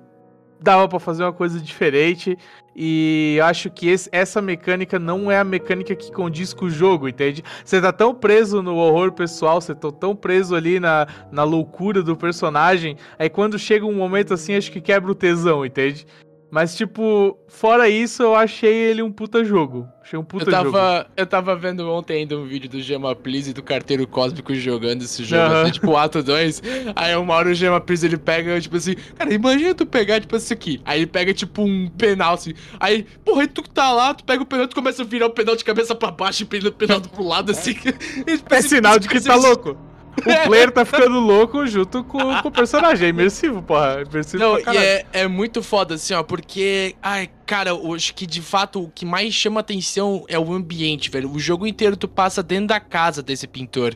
[0.61, 2.37] dava pra fazer uma coisa diferente.
[2.75, 7.07] E acho que esse- essa mecânica não é a mecânica que condiz com o jogo,
[7.07, 7.43] entende?
[7.65, 12.01] Você tá tão preso no horror pessoal, você tá tão preso ali na, na loucura
[12.01, 16.05] do personagem, aí quando chega um momento assim, acho que quebra o tesão, entende?
[16.51, 19.87] Mas, tipo, fora isso, eu achei ele um puta jogo.
[20.01, 20.71] Achei um puta Eu jogo.
[20.73, 24.53] tava, eu tava vendo ontem ainda um vídeo do Gema Please e do Carteiro Cósmico
[24.53, 25.61] jogando esse jogo, Aham.
[25.63, 26.61] assim, tipo, ato 2.
[26.93, 30.35] Aí uma hora o Gema Please ele pega, tipo assim, cara, imagina tu pegar, tipo,
[30.35, 30.81] isso aqui.
[30.83, 32.53] Aí ele pega, tipo, um penal, assim.
[32.81, 35.31] Aí, porra, tu que tá lá, tu pega o penal, tu começa a virar o
[35.31, 37.73] penal de cabeça pra baixo e pega o penal pro lado, assim.
[38.25, 39.77] Tipo, É assim, sinal de que assim, tá louco.
[40.17, 43.07] O player tá ficando louco junto com, com o personagem.
[43.07, 43.99] É imersivo, porra.
[43.99, 48.13] É imersivo Não, e é, é muito foda, assim, ó, porque, ai, cara, eu acho
[48.13, 51.31] que de fato o que mais chama atenção é o ambiente, velho.
[51.31, 53.95] O jogo inteiro tu passa dentro da casa desse pintor.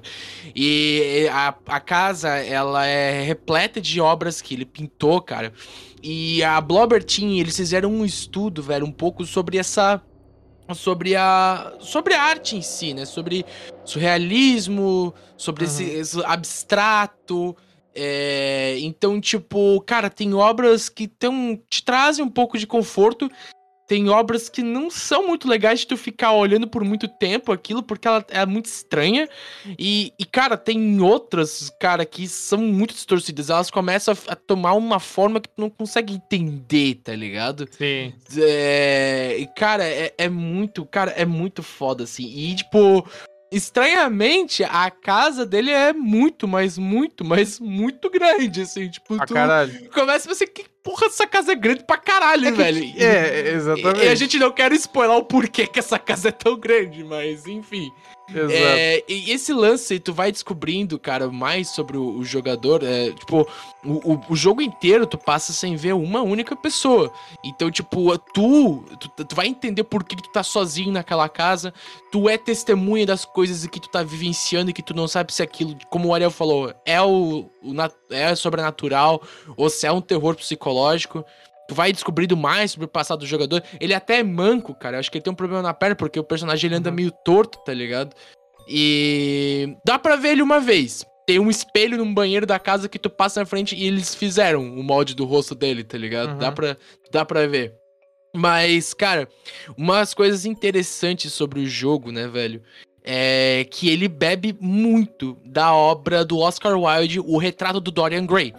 [0.56, 5.54] E a, a casa, ela é repleta de obras que ele pintou, cara.
[6.02, 10.02] E a Blobber Team, eles fizeram um estudo, velho, um pouco sobre essa.
[10.74, 11.74] Sobre a.
[11.80, 13.06] Sobre a arte em si, né?
[13.06, 13.46] Sobre
[13.84, 16.00] surrealismo, sobre esse, Uhum.
[16.02, 17.56] esse abstrato.
[17.94, 23.32] É, então, tipo, cara, tem obras que tão, te trazem um pouco de conforto.
[23.88, 27.84] Tem obras que não são muito legais de tu ficar olhando por muito tempo aquilo,
[27.84, 29.30] porque ela é muito estranha.
[29.78, 33.50] E, e, cara, tem outras, cara, que são muito distorcidas.
[33.50, 37.68] Elas começam a, a tomar uma forma que tu não consegue entender, tá ligado?
[37.72, 38.14] Sim.
[38.38, 42.26] É, e, cara, é, é muito, cara, é muito foda, assim.
[42.26, 43.08] E, tipo,
[43.52, 48.90] estranhamente, a casa dele é muito, mas muito, mas muito grande, assim.
[48.90, 52.52] Tipo, Pra tu começa a pensar, que porra, essa casa é grande pra caralho, É
[52.52, 52.84] que- velho.
[52.84, 54.02] E- É, exatamente.
[54.04, 57.04] E, e a gente não quer spoiler o porquê que essa casa é tão grande,
[57.04, 57.92] mas enfim.
[58.30, 58.52] Exato.
[58.52, 62.84] É, e esse lance, tu vai descobrindo, cara, mais sobre o, o jogador.
[62.84, 63.48] É, tipo,
[63.84, 67.14] o, o, o jogo inteiro tu passa sem ver uma única pessoa.
[67.44, 71.74] Então, tipo, tu, tu, tu vai entender por que tu tá sozinho naquela casa.
[72.12, 75.44] Tu é testemunha das coisas que tu tá vivenciando e que tu não sabe se
[75.44, 77.74] aquilo, como o Ariel falou, é o, o
[78.10, 79.22] é sobrenatural
[79.56, 81.24] ou se é um terror psicológico.
[81.68, 83.64] Tu vai descobrindo mais sobre o passado do jogador.
[83.80, 84.98] Ele até é manco, cara.
[84.98, 86.96] Eu acho que ele tem um problema na perna, porque o personagem ele anda Uhum.
[86.96, 88.16] meio torto, tá ligado?
[88.68, 91.06] E dá pra ver ele uma vez.
[91.26, 94.62] Tem um espelho num banheiro da casa que tu passa na frente e eles fizeram
[94.64, 96.34] o molde do rosto dele, tá ligado?
[96.34, 96.38] Uhum.
[96.38, 96.78] Dá, pra,
[97.12, 97.74] dá pra ver.
[98.36, 99.28] Mas, cara,
[99.78, 102.62] umas coisas interessantes sobre o jogo, né, velho?
[103.04, 108.54] É que ele bebe muito da obra do Oscar Wilde, O Retrato do Dorian Gray.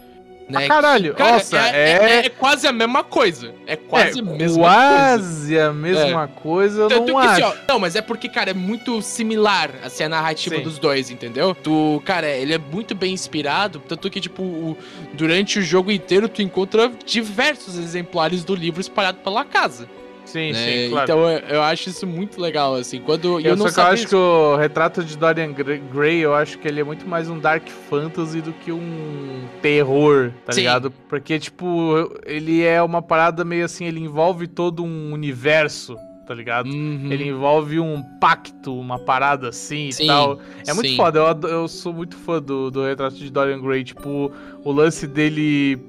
[0.49, 0.63] Né?
[0.63, 1.91] Ah, caralho, Cara, nossa, é, é...
[2.21, 3.53] é- é quase a mesma coisa.
[3.65, 4.59] É quase é a mesma coisa.
[4.59, 7.43] quase a mesma coisa, eu Tanto não que, acho.
[7.45, 10.63] assim, ó, não, mas é porque, cara, é muito similar, assim, a narrativa Sim.
[10.63, 11.53] dos dois, entendeu?
[11.53, 14.77] Tu, cara, ele é muito bem inspirado, tanto que, tipo, o-
[15.13, 19.89] durante o jogo inteiro tu encontra diversos exemplares do livro espalhado pela casa.
[20.27, 20.65] Sim, né?
[20.65, 21.05] sim, claro.
[21.05, 23.39] Então eu, eu acho isso muito legal, assim, quando...
[23.39, 26.59] eu, eu não só que eu acho que o retrato de Dorian Gray, eu acho
[26.59, 30.61] que ele é muito mais um dark fantasy do que um terror, tá Sim.
[30.61, 30.91] ligado?
[31.09, 35.95] Porque, tipo, ele é uma parada meio assim, ele envolve todo um universo,
[36.27, 36.67] tá ligado?
[36.69, 37.07] Uhum.
[37.09, 40.39] Ele envolve um pacto, uma parada assim Sim, e tal.
[40.67, 40.97] É muito sim.
[40.97, 43.83] foda, eu, eu sou muito fã do, do retrato de Dorian Gray.
[43.83, 44.31] Tipo,
[44.63, 45.79] o lance dele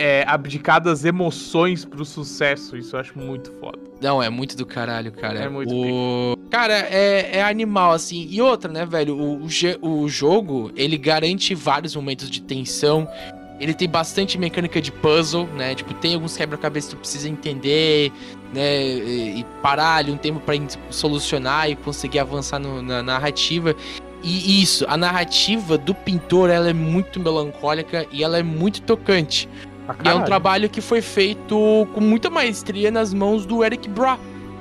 [0.00, 2.74] é abdicar das emoções pro sucesso.
[2.76, 3.78] Isso eu acho muito foda.
[4.00, 5.40] Não, é muito do caralho, cara.
[5.40, 6.34] É muito o...
[6.50, 8.26] Cara, é, é animal, assim.
[8.30, 9.14] E outra, né, velho?
[9.14, 9.46] O,
[9.82, 13.06] o, o jogo, ele garante vários momentos de tensão.
[13.60, 15.74] Ele tem bastante mecânica de puzzle, né?
[15.74, 18.10] Tipo, tem alguns quebra-cabeça que tu precisa entender,
[18.54, 18.82] né?
[18.82, 23.76] E, e parar ali um tempo pra in- solucionar e conseguir avançar no- na narrativa.
[24.22, 29.46] E isso, a narrativa do pintor, ela é muito melancólica e ela é muito tocante.
[30.04, 34.18] E é um trabalho que foi feito com muita maestria nas mãos do Eric Bra.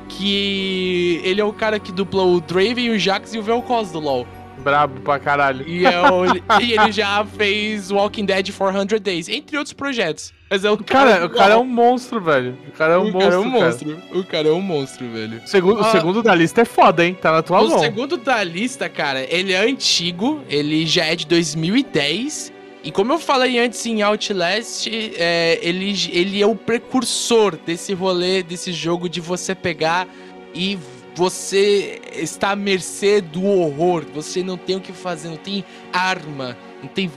[0.07, 3.99] Que ele é o cara que dublou o Draven, o Jax e o Vel'Koz do
[3.99, 4.27] LoL.
[4.63, 5.65] Brabo pra caralho.
[5.69, 6.25] E, é o-
[6.61, 10.33] e ele já fez Walking Dead 400 Days, entre outros projetos.
[10.49, 12.57] Mas é o Cara, do o cara é um monstro, velho.
[12.67, 13.19] O cara é um o monstro.
[13.21, 13.63] cara é um cara.
[13.65, 13.97] monstro.
[14.19, 15.41] O cara é um monstro, velho.
[15.45, 15.91] O segundo, o Ah.
[15.91, 17.13] segundo da lista é foda, hein?
[17.21, 17.79] Tá na tua o mão.
[17.79, 22.51] segundo da lista, cara, ele é antigo, ele já é de 2010.
[22.83, 24.87] E como eu falei antes em Outlast,
[25.17, 30.07] é, ele, ele é o precursor desse rolê, desse jogo de você pegar
[30.55, 30.77] e
[31.13, 34.05] você está à mercê do horror.
[34.13, 37.11] Você não tem o que fazer, não tem arma, não tem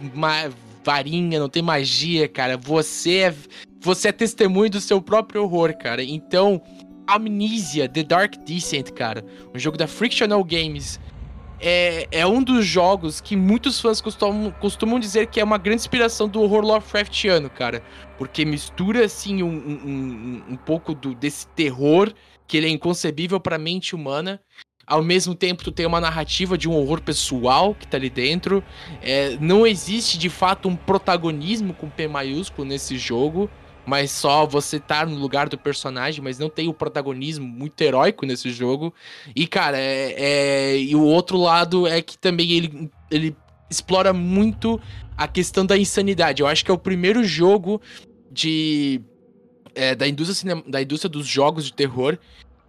[0.84, 2.56] varinha, não tem magia, cara.
[2.56, 3.34] Você é,
[3.80, 6.02] você é testemunho do seu próprio horror, cara.
[6.02, 6.60] Então,
[7.06, 10.98] Amnesia, The Dark Descent, cara, um jogo da Frictional Games.
[11.62, 15.82] É, é um dos jogos que muitos fãs costumam, costumam dizer que é uma grande
[15.82, 17.84] inspiração do horror Lovecraftiano, cara.
[18.18, 22.12] Porque mistura, assim, um, um, um, pouco do, desse terror
[22.48, 24.40] que ele é inconcebível para a mente humana.
[24.84, 28.62] Ao mesmo tempo, tu tem uma narrativa de um horror pessoal que tá ali dentro.
[29.00, 33.48] É, não existe, de fato, um protagonismo com P maiúsculo nesse jogo
[33.84, 38.24] mas só você tá no lugar do personagem, mas não tem o protagonismo muito heróico
[38.24, 38.94] nesse jogo.
[39.34, 43.36] E, cara, é, é, e o outro lado é que também ele, ele
[43.68, 44.80] explora muito
[45.16, 46.42] a questão da insanidade.
[46.42, 47.80] Eu acho que é o primeiro jogo
[48.30, 49.00] de
[49.74, 52.18] é, da, indústria da indústria dos jogos de terror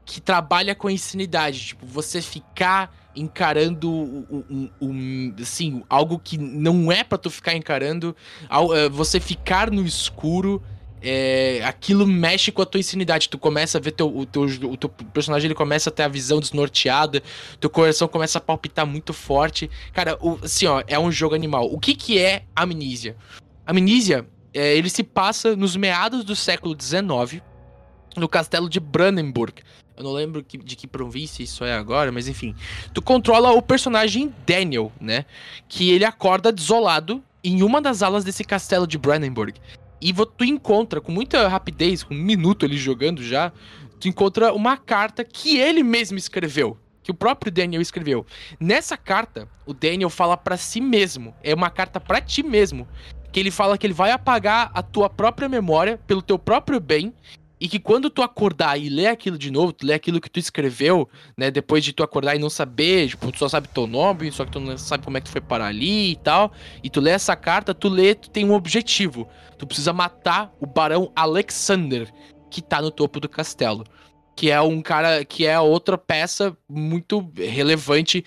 [0.05, 1.67] que trabalha com a insanidade.
[1.67, 7.55] Tipo, você ficar encarando um, um, um, assim, algo que não é para tu ficar
[7.55, 8.15] encarando,
[8.75, 10.61] é, você ficar no escuro
[11.03, 13.27] é, aquilo mexe com a tua insanidade.
[13.27, 16.07] Tu começa a ver teu, o, teu, o teu personagem, ele começa a ter a
[16.07, 17.21] visão desnorteada,
[17.59, 19.69] teu coração começa a palpitar muito forte.
[19.91, 21.65] Cara, o, assim, ó, é um jogo animal.
[21.71, 23.17] O que que é Amnísia?
[23.67, 27.41] Amnísia, é, ele se passa nos meados do século XIX,
[28.15, 29.61] no castelo de Brandenburg.
[29.97, 32.55] Eu não lembro que, de que província isso é agora, mas enfim.
[32.93, 35.25] Tu controla o personagem Daniel, né?
[35.67, 39.59] Que ele acorda desolado em uma das alas desse castelo de Brandenburg.
[40.03, 43.53] E tu encontra, com muita rapidez, com um minuto ali jogando já,
[44.01, 46.77] tu encontra uma carta que ele mesmo escreveu.
[47.01, 48.25] Que o próprio Daniel escreveu.
[48.59, 51.33] Nessa carta, o Daniel fala para si mesmo.
[51.41, 52.85] É uma carta para ti mesmo.
[53.31, 57.13] Que ele fala que ele vai apagar a tua própria memória pelo teu próprio bem
[57.63, 60.37] e que quando tu acordar e ler aquilo de novo, tu ler aquilo que tu
[60.37, 64.29] escreveu, né, depois de tu acordar e não saber, tipo, tu só sabe teu nome,
[64.33, 66.51] só que tu não sabe como é que tu foi parar ali e tal,
[66.83, 69.29] e tu lê essa carta, tu lê, tu tem um objetivo.
[69.57, 72.13] Tu precisa matar o barão Alexander,
[72.51, 73.85] que tá no topo do castelo.
[74.35, 78.25] Que é um cara, que é outra peça muito relevante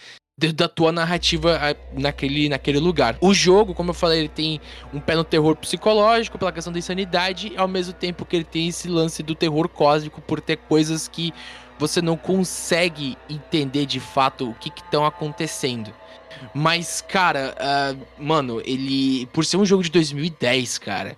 [0.53, 1.59] da tua narrativa
[1.95, 3.17] naquele, naquele lugar.
[3.23, 4.61] O jogo, como eu falei, ele tem
[4.93, 8.69] um pé no terror psicológico pela questão da insanidade, ao mesmo tempo que ele tem
[8.69, 11.33] esse lance do terror cósmico por ter coisas que
[11.79, 15.91] você não consegue entender de fato o que estão acontecendo.
[16.55, 19.25] Mas, cara, uh, mano, ele.
[19.33, 21.17] Por ser um jogo de 2010, cara.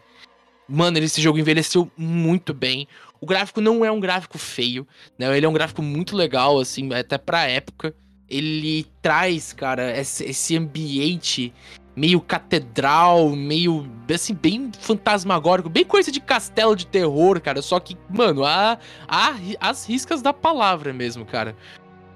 [0.69, 2.87] Mano, esse jogo envelheceu muito bem.
[3.21, 4.87] O gráfico não é um gráfico feio,
[5.19, 5.37] né?
[5.37, 7.93] Ele é um gráfico muito legal, assim, até pra época
[8.29, 11.53] ele traz, cara, esse, ambiente
[11.97, 17.61] meio catedral, meio, assim, bem fantasmagórico, bem coisa de castelo de terror, cara.
[17.61, 21.57] Só que, mano, há, há as riscas da palavra mesmo, cara.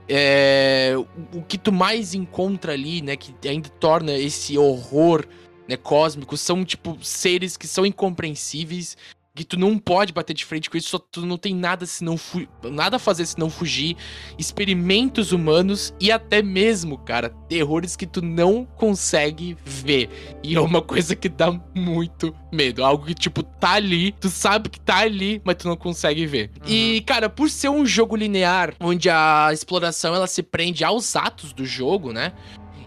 [0.09, 0.95] É,
[1.35, 5.27] o que tu mais encontra ali, né, que ainda torna esse horror
[5.67, 8.97] né, cósmico, são, tipo, seres que são incompreensíveis,
[9.35, 12.05] que tu não pode bater de frente com isso, só tu não tem nada se
[12.05, 12.19] não
[12.71, 13.97] nada a fazer se não fugir,
[14.39, 20.11] experimentos humanos e até mesmo, cara, terrores que tu não consegue ver.
[20.43, 24.69] E é uma coisa que dá muito medo, algo que tipo tá ali, tu sabe
[24.69, 26.51] que tá ali, mas tu não consegue ver.
[26.61, 26.71] Uhum.
[26.71, 31.53] E, cara, por ser um jogo linear, onde a exploração ela se prende aos atos
[31.53, 32.33] do jogo, né?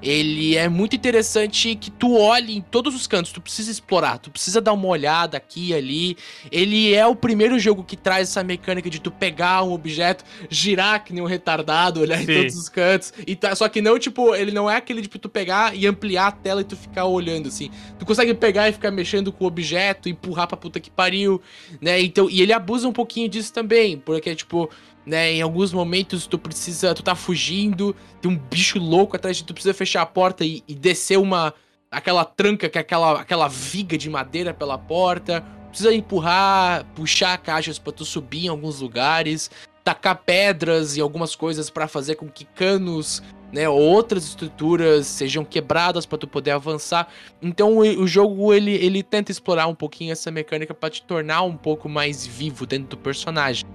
[0.02, 4.30] Ele é muito interessante que tu olhe em todos os cantos, tu precisa explorar, tu
[4.30, 6.18] precisa dar uma olhada aqui e ali.
[6.52, 11.04] Ele é o primeiro jogo que traz essa mecânica de tu pegar um objeto, girar
[11.04, 12.24] que nem um retardado, olhar Sim.
[12.24, 13.14] em todos os cantos.
[13.26, 15.88] E tá, só que não, tipo, ele não é aquele de tipo, tu pegar e
[15.88, 17.70] ampliar a tela e tu ficar olhando assim.
[17.98, 21.42] Tu consegue pegar e ficar mexendo com o objeto, empurrar pra puta que pariu,
[21.82, 22.02] né?
[22.02, 24.70] Então, e ele abusa um pouquinho disso também, porque tipo,
[25.06, 25.34] né?
[25.34, 29.54] Em alguns momentos tu precisa, tu tá fugindo, tem um bicho louco atrás de tu
[29.54, 31.54] precisa fechar a porta e, e descer uma
[31.92, 35.44] aquela tranca, que é aquela aquela viga de madeira pela porta.
[35.70, 39.52] Precisa empurrar, puxar caixas para tu subir em alguns lugares,
[39.84, 45.44] tacar pedras e algumas coisas para fazer com que canos, né, ou outras estruturas sejam
[45.44, 47.08] quebradas para tu poder avançar.
[47.42, 51.44] Então o, o, jogo ele, ele tenta explorar um pouquinho essa mecânica para te tornar
[51.44, 53.66] um pouco mais vivo dentro do personagem.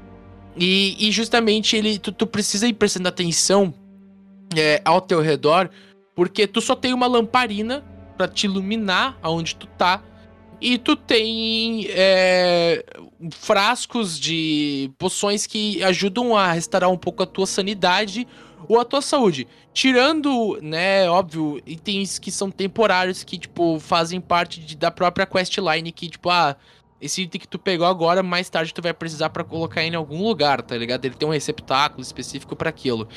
[0.56, 3.72] E, e justamente ele, tu, tu, precisa ir prestando atenção
[4.56, 5.70] é, ao teu redor,
[6.14, 7.84] porque tu só tem uma lamparina
[8.16, 10.02] para te iluminar aonde tu tá.
[10.60, 12.84] E tu tem é,
[13.30, 18.28] frascos de poções que ajudam a restaurar um pouco a tua sanidade
[18.68, 19.48] ou a tua saúde.
[19.72, 25.90] Tirando, né, óbvio, itens que são temporários, que, tipo, fazem parte de, da própria questline,
[25.92, 26.56] que, tipo, ah,
[27.00, 30.22] esse item que tu pegou agora, mais tarde tu vai precisar para colocar em algum
[30.22, 31.04] lugar, tá ligado?
[31.04, 33.08] Ele tem um receptáculo específico para aquilo.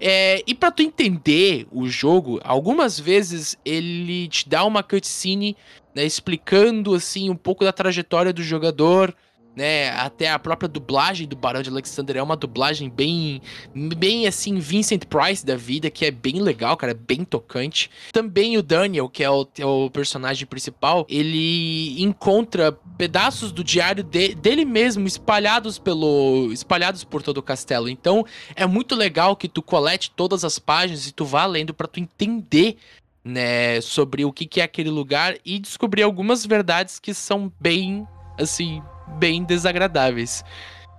[0.00, 5.56] É, e para tu entender o jogo, algumas vezes ele te dá uma cutscene,
[5.94, 9.14] né, explicando assim um pouco da trajetória do jogador,
[9.56, 9.88] né?
[9.92, 13.40] Até a própria dublagem do Barão de Alexander é uma dublagem bem,
[13.74, 17.90] bem assim, Vincent Price da vida, que é bem legal, cara, bem tocante.
[18.12, 24.04] Também o Daniel, que é o, é o personagem principal, ele encontra pedaços do diário
[24.04, 27.88] de, dele mesmo espalhados pelo espalhados por todo o castelo.
[27.88, 31.86] Então, é muito legal que tu colete todas as páginas e tu vá lendo para
[31.86, 32.76] tu entender
[33.24, 38.06] né, sobre o que, que é aquele lugar e descobrir algumas verdades que são bem,
[38.38, 38.82] assim,
[39.18, 40.44] bem desagradáveis.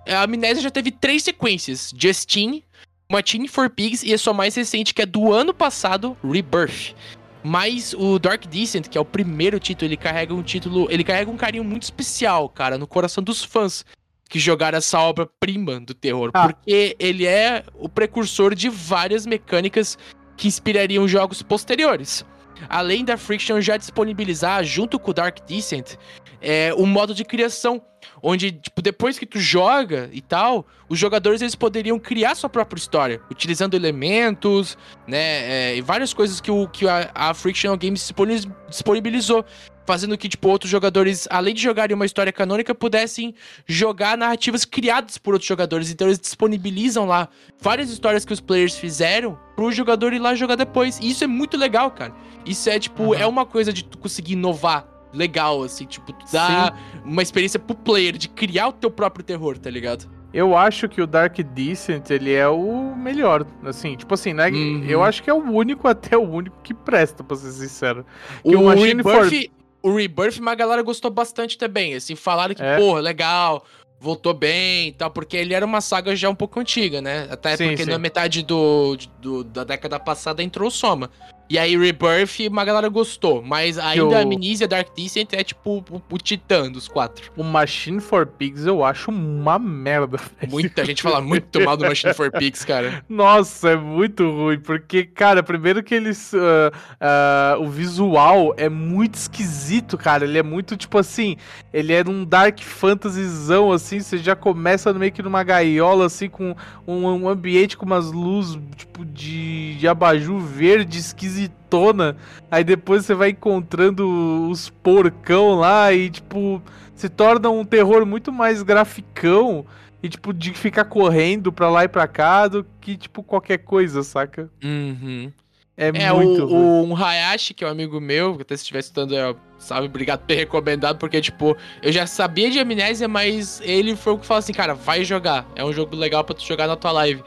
[0.07, 2.63] A Amnésia já teve três sequências: Justine,
[3.11, 6.95] Machine for Pigs e a sua mais recente, que é do ano passado, Rebirth.
[7.43, 10.87] Mas o Dark Descent, que é o primeiro título, ele carrega um título.
[10.89, 13.85] Ele carrega um carinho muito especial, cara, no coração dos fãs
[14.29, 16.31] que jogaram essa obra-prima do terror.
[16.33, 16.47] Ah.
[16.47, 19.97] Porque ele é o precursor de várias mecânicas
[20.35, 22.25] que inspirariam jogos posteriores.
[22.67, 25.95] Além da Friction já disponibilizar, junto com o Dark Descent,
[26.41, 27.81] é, um modo de criação,
[28.21, 32.79] onde, tipo, depois que tu joga e tal, os jogadores eles poderiam criar sua própria
[32.79, 34.77] história, utilizando elementos,
[35.07, 39.43] né, é, e várias coisas que, o, que a, a Frictional Games disponibiliz- disponibilizou,
[39.85, 43.33] fazendo que, tipo, outros jogadores, além de jogarem uma história canônica, pudessem
[43.65, 45.89] jogar narrativas criadas por outros jogadores.
[45.89, 47.29] Então eles disponibilizam lá
[47.61, 50.99] várias histórias que os players fizeram pro jogador ir lá jogar depois.
[50.99, 52.13] E isso é muito legal, cara.
[52.45, 53.13] Isso é, tipo, Uhum.
[53.13, 57.75] é uma coisa de tu conseguir inovar legal, assim, tipo, tu dar uma experiência pro
[57.75, 60.09] player, de criar o teu próprio terror, tá ligado?
[60.33, 64.49] Eu acho que o Dark Descent, ele é o melhor, assim, tipo assim, né?
[64.49, 64.83] Uhum.
[64.85, 68.05] Eu acho que é o único, até o único que presta, pra ser sincero.
[68.43, 69.51] O, Que o Machine for- Rebirth,
[69.81, 72.75] o Rebirth, uma galera gostou bastante também, assim, falaram que, É.
[72.77, 73.63] porra, legal,
[73.99, 77.25] voltou bem e tal, porque ele era uma saga já um pouco antiga, né?
[77.31, 77.89] Até Sim, porque sim.
[77.89, 81.09] na metade do, do- da década passada entrou o Soma.
[81.49, 86.01] E aí Rebirth, uma galera gostou, mas ainda a Amnesia Dark Descent é tipo o,
[86.09, 87.31] o titã dos quatro.
[87.37, 90.17] O Machine for Pigs eu acho uma merda.
[90.39, 90.51] velho.
[90.51, 93.03] Muita gente fala muito mal do Machine for Pigs, cara.
[93.07, 96.33] Nossa, é muito ruim, porque, cara, primeiro que eles.
[96.33, 100.25] ah, ah, o visual é muito esquisito, cara.
[100.25, 101.37] Ele é muito, tipo assim.
[101.71, 103.99] Ele é num Dark Fantasyzão, assim.
[103.99, 108.59] Você já começa meio que numa gaiola, assim, com um, um ambiente com umas luzes,
[108.75, 110.97] tipo, de, de abajur verde
[111.37, 112.15] esquisitona.
[112.49, 116.61] Aí depois você vai encontrando os porcão lá e, tipo,
[116.95, 119.65] se torna um terror muito mais graficão.
[120.01, 124.03] E, tipo, de ficar correndo pra lá e pra cá do que, tipo, qualquer coisa,
[124.03, 124.47] saca?
[124.63, 125.31] Uhum.
[125.75, 126.91] É, É, muito o, ruim.
[126.91, 129.87] o um Hayashi, que é um amigo meu, que até se estiver estudando, é, sabe,
[129.87, 134.17] obrigado por ter recomendado, porque, tipo, eu já sabia de Amnésia, mas ele foi o
[134.19, 135.47] que falou assim, cara, vai jogar.
[135.55, 137.23] É um jogo legal pra tu jogar na tua live.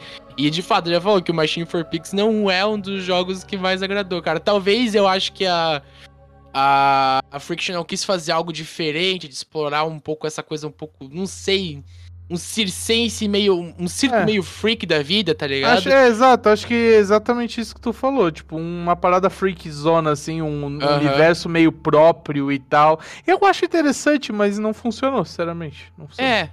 [0.47, 3.45] E de fato, já falou que o Machine for Pigs não é um dos jogos
[3.45, 4.41] que mais agradou, cara.
[4.41, 5.82] Talvez eu acho que a.
[6.53, 11.09] A, a Frictional quis fazer algo diferente, de explorar um pouco essa coisa um pouco,
[11.09, 11.80] não sei,
[12.28, 14.24] um circense meio, um circo É.
[14.24, 15.78] meio freak da vida, tá ligado?
[15.78, 18.32] Acho, é, exato, acho que é exatamente isso que tu falou.
[18.32, 20.97] Tipo, uma parada freak zona, assim, um Aham.
[20.97, 23.01] universo meio próprio e tal.
[23.26, 25.93] Eu acho interessante, mas não funcionou, sinceramente.
[25.99, 26.32] Não funcionou.
[26.32, 26.51] É.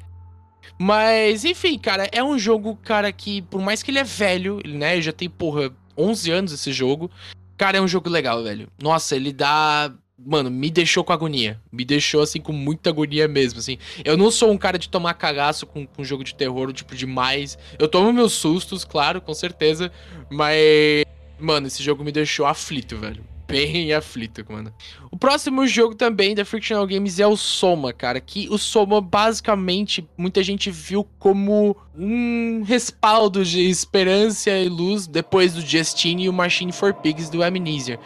[0.80, 5.02] Mas, enfim, cara, é um jogo, cara, que por mais que ele é velho, né,
[5.02, 7.10] já tem, porra, 11 anos esse jogo,
[7.58, 8.68] cara, é um jogo legal, velho.
[8.82, 9.94] Nossa, ele dá...
[10.20, 11.62] Mano, me deixou com agonia.
[11.72, 13.78] Me deixou, assim, com muita agonia mesmo, assim.
[14.04, 17.58] Eu não sou um cara de tomar cagaço com, com jogo de terror, tipo, demais.
[17.78, 19.92] Eu tomo meus sustos, claro, com certeza.
[20.28, 21.06] Mas,
[21.40, 23.24] mano, esse jogo me deixou aflito, velho.
[23.48, 24.74] Bem aflito, mano.
[25.10, 28.20] O próximo jogo também da Frictional Games é o Soma, cara.
[28.20, 35.54] Que o Soma, basicamente, muita gente viu como um respaldo de esperança e luz depois
[35.54, 38.00] do Justine e o Machine for Pigs do Amnesia.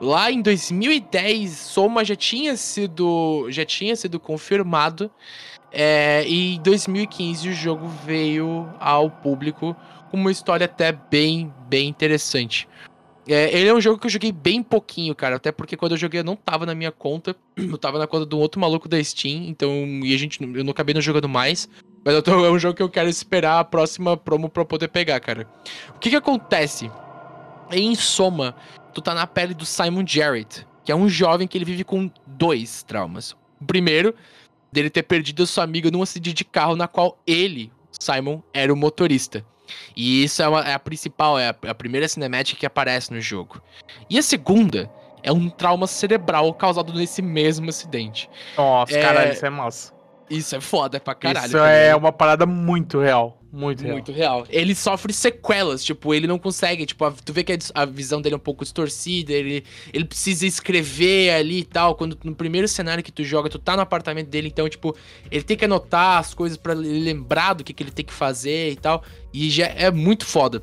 [0.00, 5.10] Lá em 2010, Soma já tinha sido, já tinha sido confirmado.
[5.72, 9.74] é, e em 2015 o jogo veio ao público
[10.10, 12.68] com uma história até bem, bem interessante.
[13.26, 15.36] É, ele é um jogo que eu joguei bem pouquinho, cara.
[15.36, 17.34] Até porque quando eu joguei eu não tava na minha conta.
[17.56, 19.44] Eu tava na conta de um outro maluco da Steam.
[19.44, 19.70] Então,
[20.02, 21.68] e a gente, eu não acabei não jogando mais.
[22.04, 24.88] Mas tô- é um jogo que eu quero esperar a próxima promo pra eu poder
[24.88, 25.48] pegar, cara.
[25.94, 26.90] O que que acontece?
[27.70, 28.54] Em soma,
[28.92, 32.10] tu tá na pele do Simon Jarrett, que é um jovem que ele vive com
[32.26, 33.32] dois traumas.
[33.60, 34.14] O primeiro,
[34.70, 38.72] dele ter perdido a sua amiga num acidente de carro na qual ele, Simon, era
[38.72, 39.44] o motorista.
[39.96, 43.12] E isso é, uma- é a principal, é a, é a primeira cinemática que aparece
[43.12, 43.60] no jogo.
[44.10, 44.90] E a segunda
[45.22, 48.28] é um trauma cerebral causado nesse mesmo acidente.
[48.56, 49.92] Nossa, É, caralho, isso é massa.
[50.28, 51.46] Isso é foda pra caralho.
[51.46, 53.38] isso é uma parada muito real.
[53.54, 53.92] Muito real.
[53.92, 54.46] Muito real.
[54.50, 58.20] Ele sofre sequelas, tipo, ele não consegue, tipo, a- tu vê que a, a visão
[58.20, 61.94] dele é um pouco distorcida, ele, ele precisa escrever ali e tal.
[61.94, 64.96] Quando no primeiro cenário que tu joga, tu tá no apartamento dele, então, tipo,
[65.30, 68.72] ele tem que anotar as coisas ele lembrar do que, que ele tem que fazer
[68.72, 69.04] e tal.
[69.32, 70.62] E já é muito foda.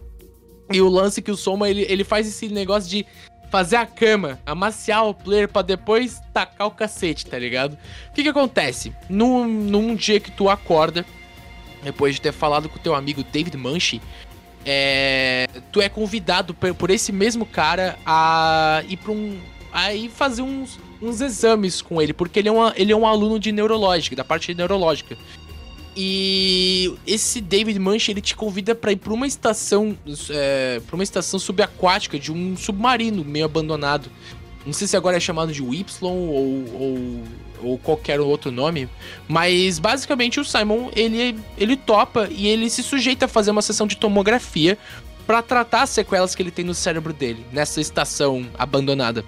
[0.74, 3.06] E o lance que o Soma, ele, ele faz esse negócio de
[3.50, 7.74] fazer a cama, amaciar o player pra depois tacar o cacete, tá ligado?
[8.10, 8.94] O que que acontece?
[9.10, 11.06] Num, num dia que tu acorda,
[11.84, 14.02] depois de ter falado com o teu amigo David Munch,
[14.66, 19.40] é, tu é convidado por, esse mesmo cara a ir pra um.
[19.74, 23.08] a ir fazer uns, uns exames com ele, porque ele é, uma, ele é um
[23.08, 25.18] aluno de neurológica, da parte neurológica.
[25.96, 29.98] E esse David Munch, ele te convida pra ir pra uma estação,
[30.30, 34.10] é, pra uma estação subaquática de um submarino meio abandonado.
[34.66, 37.24] Não sei se agora é chamado de Y ou, ou,
[37.64, 38.88] ou qualquer outro nome,
[39.28, 43.88] mas basicamente o Simon, ele, ele topa e ele se sujeita a fazer uma sessão
[43.88, 44.78] de tomografia
[45.26, 49.26] pra tratar as sequelas que ele tem no cérebro dele, nessa estação abandonada.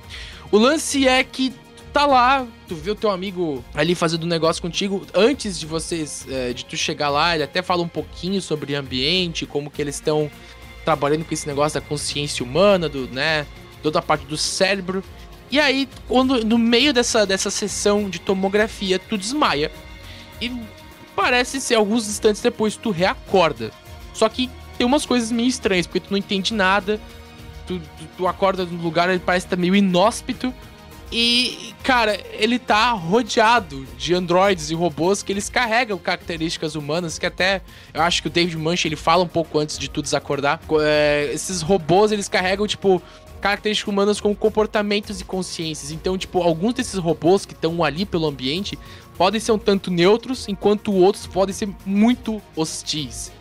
[0.51, 1.53] O lance é que
[1.91, 6.25] tá lá, tu vê o teu amigo ali fazendo um negócio contigo, antes de vocês,
[6.29, 9.95] é, de tu chegar lá, ele até fala um pouquinho sobre ambiente, como que eles
[9.95, 10.29] estão
[10.83, 13.45] trabalhando com esse negócio da consciência humana, do, né,
[13.81, 15.03] toda a parte do cérebro.
[15.53, 19.71] E aí, quando no meio dessa, dessa sessão de tomografia, tu desmaia.
[20.41, 20.51] E
[21.15, 23.69] parece ser alguns instantes depois tu reacorda.
[24.15, 24.49] Só que
[24.79, 26.99] tem umas coisas meio estranhas, porque tu não entende nada.
[27.67, 30.51] Tu, tu, tu acorda no lugar, ele parece estar meio inóspito.
[31.11, 37.27] E, cara, ele tá rodeado de androides e robôs que eles carregam características humanas, que
[37.27, 37.61] até
[37.93, 40.59] eu acho que o David Munch ele fala um pouco antes de tu desacordar.
[40.81, 42.99] É, esses robôs eles carregam, tipo,
[43.43, 45.91] características humanas como comportamentos e consciências.
[45.91, 48.79] Então, tipo, alguns desses robôs que estão ali pelo ambiente
[49.17, 53.31] podem ser um tanto neutros, enquanto outros podem ser muito hostis.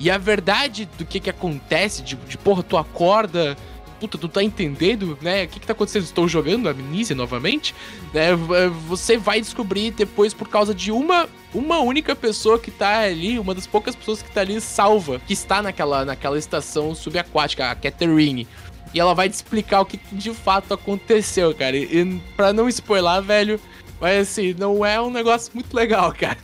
[0.00, 3.56] E a verdade do que que acontece, de, de porra, tu acorda,
[4.00, 5.44] puta, tu tá entendendo, né?
[5.44, 6.02] O que que tá acontecendo?
[6.02, 7.72] Estou jogando Amnesia novamente?
[8.12, 8.34] Né?
[8.34, 13.38] v- Você vai descobrir depois por causa de uma uma única pessoa que tá ali,
[13.38, 17.74] uma das poucas pessoas que tá ali salva, que está naquela, naquela estação subaquática, a
[17.74, 18.48] Catherine.
[18.94, 21.76] E ela vai te explicar o que de fato aconteceu, cara.
[21.76, 23.60] E, e pra não spoiler, velho,
[24.02, 26.36] mas assim, não é um negócio muito legal, cara.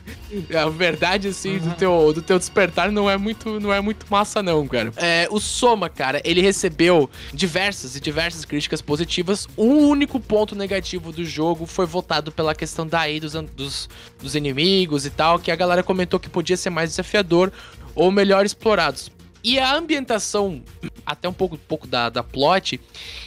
[0.56, 4.40] A verdade, assim, do, teu, do teu despertar não é muito, não é muito massa,
[4.40, 4.92] não, cara.
[4.96, 9.48] É, o Soma, cara, ele recebeu diversas e diversas críticas positivas.
[9.58, 13.88] Um único ponto negativo do jogo foi votado pela questão da AI dos, dos,
[14.22, 17.52] dos inimigos e tal, que a galera comentou que podia ser mais desafiador
[17.92, 19.10] ou melhor explorados.
[19.42, 20.62] E a ambientação,
[21.06, 22.80] até um pouco, pouco da, da plot,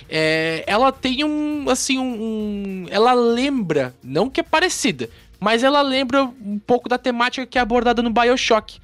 [0.10, 5.10] é, ela tem um, assim, um, um- Ela lembra, não que é parecida,
[5.40, 8.80] mas ela lembra um pouco da temática que é abordada no Bioshock.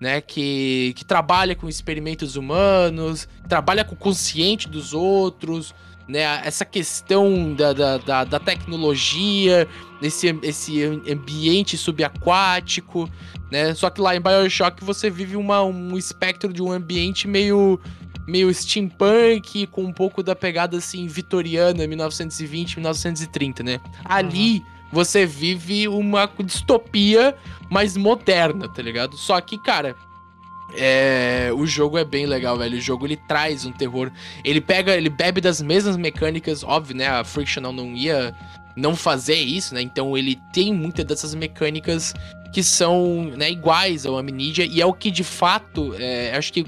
[0.00, 5.72] Né, que, que trabalha com experimentos humanos, trabalha com o consciente dos outros,
[6.08, 9.66] né, essa questão da, da, da, da tecnologia,
[10.02, 13.08] esse, esse ambiente subaquático,
[13.50, 13.74] né?
[13.74, 17.80] Só que lá em BioShock você vive uma, um espectro de um ambiente meio
[18.26, 23.80] meio steampunk, com um pouco da pegada assim vitoriana, 1920, 1930, né?
[24.04, 27.36] Ali você vive uma distopia
[27.70, 29.16] mais moderna, tá ligado?
[29.16, 29.94] Só que, cara,
[30.72, 32.78] é, o jogo é bem legal, velho.
[32.78, 34.10] O jogo ele traz um terror.
[34.44, 37.06] Ele pega, ele bebe das mesmas mecânicas, óbvio, né?
[37.08, 38.34] A Frictional não ia
[38.76, 39.82] não fazer isso, né?
[39.82, 42.14] Então ele tem muitas dessas mecânicas
[42.52, 46.64] que são né, iguais ao Amnesia e é o que de fato, é, acho que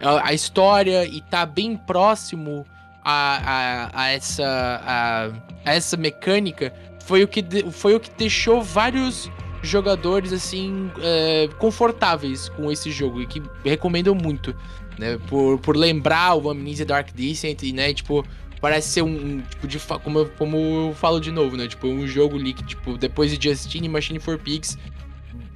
[0.00, 2.66] a, história e tá bem próximo
[3.04, 5.32] a, a, a essa
[5.64, 6.72] a essa mecânica
[7.04, 9.30] foi o que de- foi o que deixou vários
[9.62, 14.54] jogadores assim é, confortáveis com esse jogo e que recomendam muito,
[14.98, 15.18] né?
[15.28, 18.24] Por, por lembrar o Amnesia Dark Descent e né, tipo
[18.60, 21.66] parece ser um, um tipo de como eu, como eu falo de novo, né?
[21.66, 24.78] Tipo um jogo ali que tipo depois de Justine e Machine for Pigs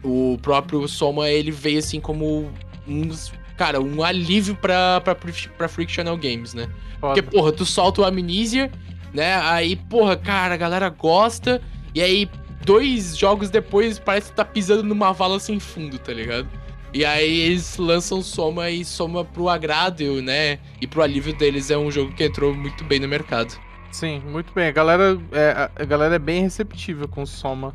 [0.03, 2.51] o próprio Soma ele veio assim como
[2.87, 3.11] um
[3.57, 6.69] cara um alívio pra, pra, pra Frictional Games, né?
[7.03, 7.15] Foda.
[7.15, 8.71] Porque, porra, tu solta o Amnesia,
[9.13, 9.35] né?
[9.43, 11.61] Aí, porra, cara, a galera gosta.
[11.95, 12.31] E aí,
[12.65, 16.49] dois jogos depois, parece que tá pisando numa vala sem fundo, tá ligado?
[16.95, 20.59] E aí eles lançam Soma e Soma pro agrado, né?
[20.81, 23.59] E pro alívio deles é um jogo que entrou muito bem no mercado.
[23.91, 24.69] Sim, muito bem.
[24.69, 27.73] A galera é, a- galera é bem receptiva com Soma.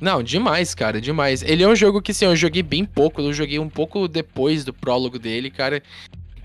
[0.00, 1.42] Não, demais, cara, demais.
[1.42, 4.64] Ele é um jogo que, assim, eu joguei bem pouco, eu joguei um pouco depois
[4.64, 5.80] do prólogo dele, cara.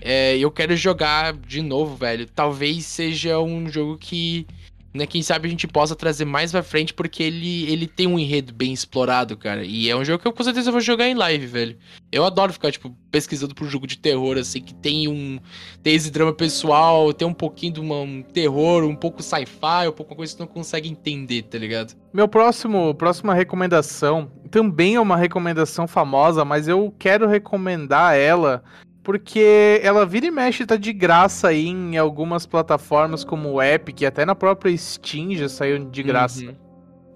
[0.00, 2.24] É, eu quero jogar de novo, velho.
[2.26, 4.46] Talvez seja um jogo que
[4.92, 5.06] né?
[5.06, 8.52] Quem sabe a gente possa trazer mais pra frente, porque ele, ele tem um enredo
[8.52, 9.64] bem explorado, cara.
[9.64, 11.78] E é um jogo que eu com certeza vou jogar em live, velho.
[12.10, 15.38] Eu adoro ficar, tipo, pesquisando por jogo de terror, assim, que tem um.
[15.82, 19.92] Tem esse drama pessoal, tem um pouquinho de uma, um terror, um pouco sci-fi, um
[19.92, 21.94] pouco uma coisa que você não consegue entender, tá ligado?
[22.12, 28.62] Meu próximo, próxima recomendação também é uma recomendação famosa, mas eu quero recomendar ela
[29.08, 34.02] porque ela vira e mexe tá de graça aí em algumas plataformas como o Epic,
[34.02, 36.44] até na própria Steam já saiu de graça.
[36.44, 36.54] Uhum.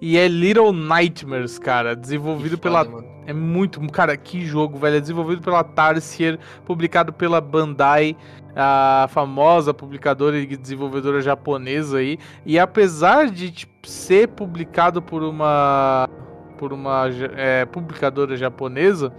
[0.01, 4.97] E é Little Nightmares, cara, desenvolvido Que pela foda, é muito, cara, que jogo, velho.
[4.97, 8.17] É desenvolvido pela Tarsier, publicado pela Bandai,
[8.57, 12.19] a famosa publicadora e desenvolvedora japonesa aí.
[12.47, 16.09] E apesar de tipo, ser publicado por uma
[16.57, 19.13] por uma é, publicadora japonesa,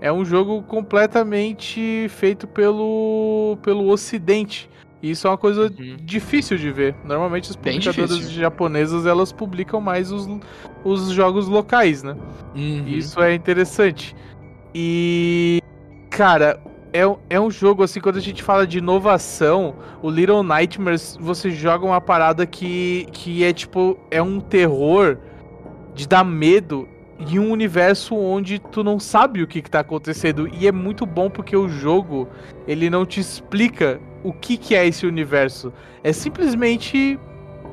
[0.00, 4.68] é um jogo completamente feito pelo pelo Ocidente.
[5.02, 5.96] E isso é uma coisa Uhum.
[6.02, 6.94] difícil de ver.
[7.04, 10.28] Normalmente as publicadoras japonesas elas publicam mais os,
[10.84, 12.14] os jogos locais, né?
[12.54, 12.84] Uhum.
[12.86, 14.14] Isso é interessante.
[14.74, 15.60] E,
[16.10, 16.60] cara,
[16.92, 21.16] é, um- é um jogo assim, quando a gente fala de inovação, o Little Nightmares,
[21.20, 25.16] você joga uma parada que, que é tipo, é um terror
[25.94, 26.86] de dar medo
[27.20, 30.48] em um universo onde tu não sabe o que, que tá acontecendo.
[30.48, 32.28] E é muito bom porque o jogo,
[32.66, 35.72] ele não te explica o que, que é esse universo.
[36.02, 37.18] É simplesmente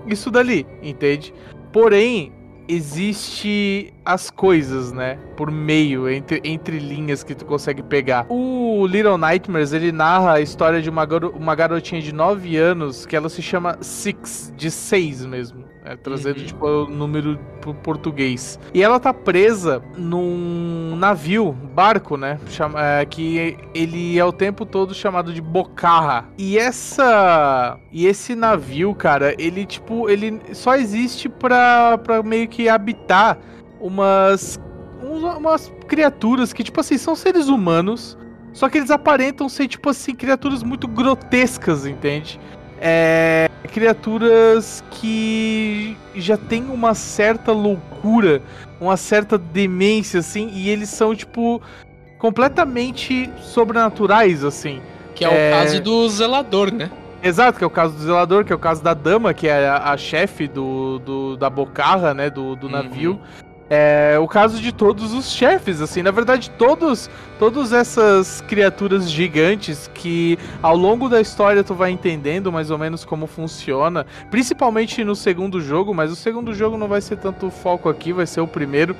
[0.06, 1.34] isso dali, entende?
[1.72, 2.32] Porém,
[2.68, 5.18] existe as coisas, né?
[5.36, 8.26] Por meio, entre, entre linhas que tu consegue pegar.
[8.30, 13.06] O Little Nightmares, ele narra a história de uma, garo- uma garotinha de 9 anos
[13.06, 15.66] que ela se chama Six, de 6 mesmo.
[15.90, 16.46] É, trazendo, Uhum.
[16.46, 18.60] tipo, o número pro português.
[18.74, 22.38] E ela tá presa num navio, barco, né?
[22.50, 26.26] Chama, é, que ele é o tempo todo chamado de Bocarra.
[26.38, 27.80] E essa.
[27.90, 33.38] E esse navio, cara, ele, tipo, ele só existe pra, pra meio que habitar
[33.80, 34.60] umas.
[35.02, 38.18] umas criaturas que, tipo assim, são seres humanos.
[38.52, 42.40] Só que eles aparentam ser, tipo assim, criaturas muito grotescas, entende?
[42.80, 48.42] É, criaturas que já tem uma certa loucura,
[48.80, 51.62] uma certa demência, assim, e eles são, tipo,
[52.18, 54.82] completamente sobrenaturais, assim.
[55.16, 55.50] Que é, É.
[55.54, 56.90] o caso do zelador, né?
[57.24, 59.68] Exato, que é o caso do zelador, que é o caso da dama, que é
[59.68, 63.20] a, a chefe do, do- da bocarra, né, do, do Uhum.
[63.70, 69.92] É o caso de todos os chefes, assim, na verdade todos, todas essas criaturas gigantes
[69.94, 75.18] que ao longo da história tu vai entendendo mais ou menos como funciona, principalmente no
[75.18, 78.48] segundo jogo, mas o segundo jogo não vai ser tanto foco aqui, vai ser o
[78.48, 78.96] primeiro.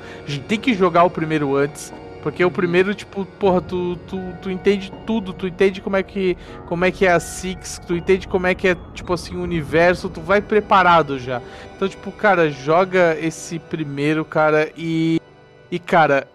[0.46, 1.90] Tem que jogar o primeiro antes,
[2.22, 6.36] porque o primeiro, tipo, porra, tu, tu, tu entende tudo, tu entende como é que
[6.66, 9.42] como é que é a Six, tu entende como é que é, tipo assim, o
[9.42, 11.40] universo, tu vai preparado já.
[11.74, 15.20] Então, tipo, cara, joga esse primeiro, cara, e.
[15.70, 16.26] E, cara,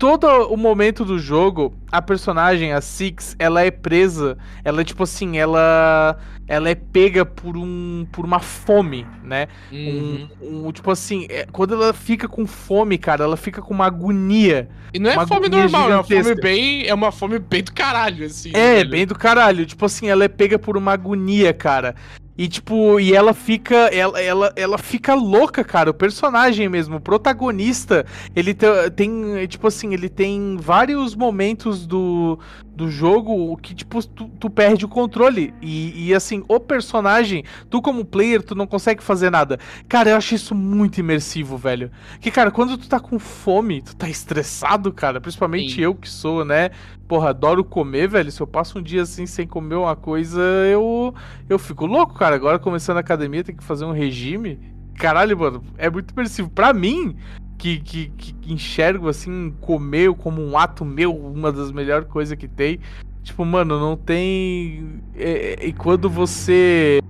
[0.00, 5.38] todo o momento do jogo, a personagem, a Six, ela é presa, ela, tipo assim,
[5.38, 6.18] ela.
[6.48, 8.04] Ela é pega por um.
[8.10, 9.46] por uma fome, né?
[9.70, 10.28] Uhum.
[10.42, 13.86] Um, um- tipo assim, é- quando ela fica com fome, cara, ela fica com uma
[13.86, 14.68] agonia.
[14.92, 16.42] E não é fome normal, é uma fome gigantesca.
[16.42, 16.86] bem.
[16.88, 18.50] É uma fome bem do caralho, assim.
[18.52, 18.90] É, velho.
[18.90, 19.64] bem do caralho.
[19.64, 21.94] Tipo assim, ela é pega por uma agonia, cara.
[22.40, 25.90] E tipo, e ela fica, ela, ela, ela fica louca, cara.
[25.90, 32.38] O personagem mesmo, o protagonista, ele te- tem, tipo assim, ele tem vários momentos do,
[32.80, 35.52] do jogo que, tipo, tu, tu perde o controle.
[35.60, 39.58] E, e assim, o personagem, tu como player, tu não consegue fazer nada.
[39.86, 41.90] Cara, eu acho isso muito imersivo, velho.
[42.20, 45.20] Que, cara, quando tu tá com fome, tu tá estressado, cara.
[45.20, 45.82] Principalmente Sim.
[45.82, 46.70] eu que sou, né?
[47.06, 48.32] Porra, adoro comer, velho.
[48.32, 51.14] Se eu passo um dia assim sem comer uma coisa, eu
[51.50, 52.34] eu fico louco, cara.
[52.34, 54.58] Agora começando a academia, tem que fazer um regime.
[54.94, 56.48] Caralho, mano, é muito imersivo.
[56.48, 57.14] Pra mim,
[57.60, 62.48] que, que, que enxergo assim, comer como um ato meu, uma das melhores coisas que
[62.48, 62.80] tem.
[63.22, 65.00] Tipo, mano, não tem.
[65.14, 67.00] é, é, E quando você.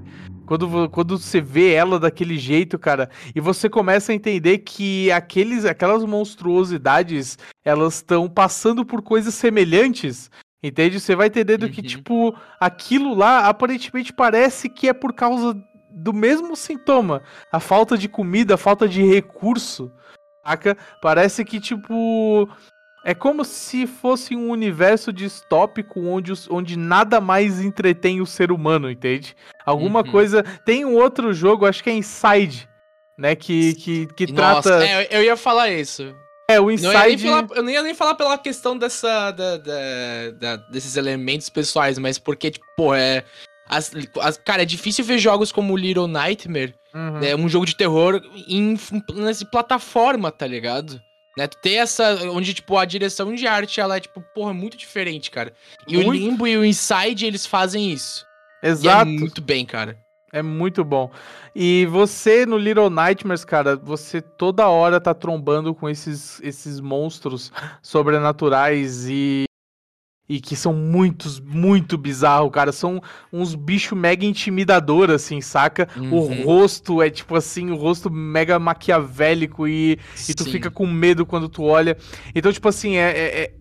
[0.44, 5.64] Quando, quando você vê ela daquele jeito, cara, e você começa a entender que aqueles,
[5.64, 10.28] aquelas monstruosidades, elas estão passando por coisas semelhantes,
[10.60, 10.98] entende?
[10.98, 11.86] Você vai entendendo que, Uhum.
[11.86, 15.56] tipo, aquilo lá aparentemente parece que é por causa
[15.92, 17.22] do mesmo sintoma.
[17.52, 19.88] A falta de comida, a falta de recurso,
[20.50, 20.76] saca?
[21.00, 22.48] Parece que, tipo...
[23.02, 28.52] É como se fosse um universo distópico onde, os- onde nada mais entretém o ser
[28.52, 29.34] humano, entende?
[29.64, 30.10] Alguma Uhum.
[30.10, 30.42] coisa.
[30.66, 32.68] Tem um outro jogo, acho que é Inside,
[33.16, 33.34] né?
[33.34, 34.84] Que, que, que Nossa, trata.
[34.84, 36.14] é, eu ia falar isso.
[36.50, 37.24] É, o Não Inside.
[37.26, 41.98] falar- eu não ia nem falar pela questão dessa, da- da- da- desses elementos pessoais,
[41.98, 43.24] mas porque, tipo, é.
[43.66, 43.90] As,
[44.20, 47.20] as- cara, é difícil ver jogos como Little Nightmare, Uhum.
[47.20, 47.36] né?
[47.36, 48.76] Um jogo de terror em,
[49.14, 51.00] nessa plataforma, tá ligado?
[51.36, 51.46] Né?
[51.46, 52.18] Tu ter essa.
[52.30, 55.52] Onde, tipo, a direção de arte, ela é, tipo, porra, muito diferente, cara.
[55.86, 56.12] E o Muito.
[56.12, 58.26] Limbo e o Inside, eles fazem isso.
[58.62, 59.10] Exato.
[59.10, 59.96] E é muito bem, cara.
[60.32, 61.10] É muito bom.
[61.54, 67.50] E você no Little Nightmares, cara, você toda hora tá trombando com esses, esses monstros
[67.82, 69.44] sobrenaturais e.
[70.32, 72.70] E que são muitos, muito bizarros, cara.
[72.70, 73.02] São
[73.32, 75.88] uns bichos mega intimidador, assim, saca?
[76.08, 76.44] O Uhum.
[76.44, 81.48] rosto é tipo assim, o rosto mega maquiavélico e, e tu fica com medo quando
[81.48, 81.96] tu olha.
[82.34, 83.54] Então, tipo assim, é, é,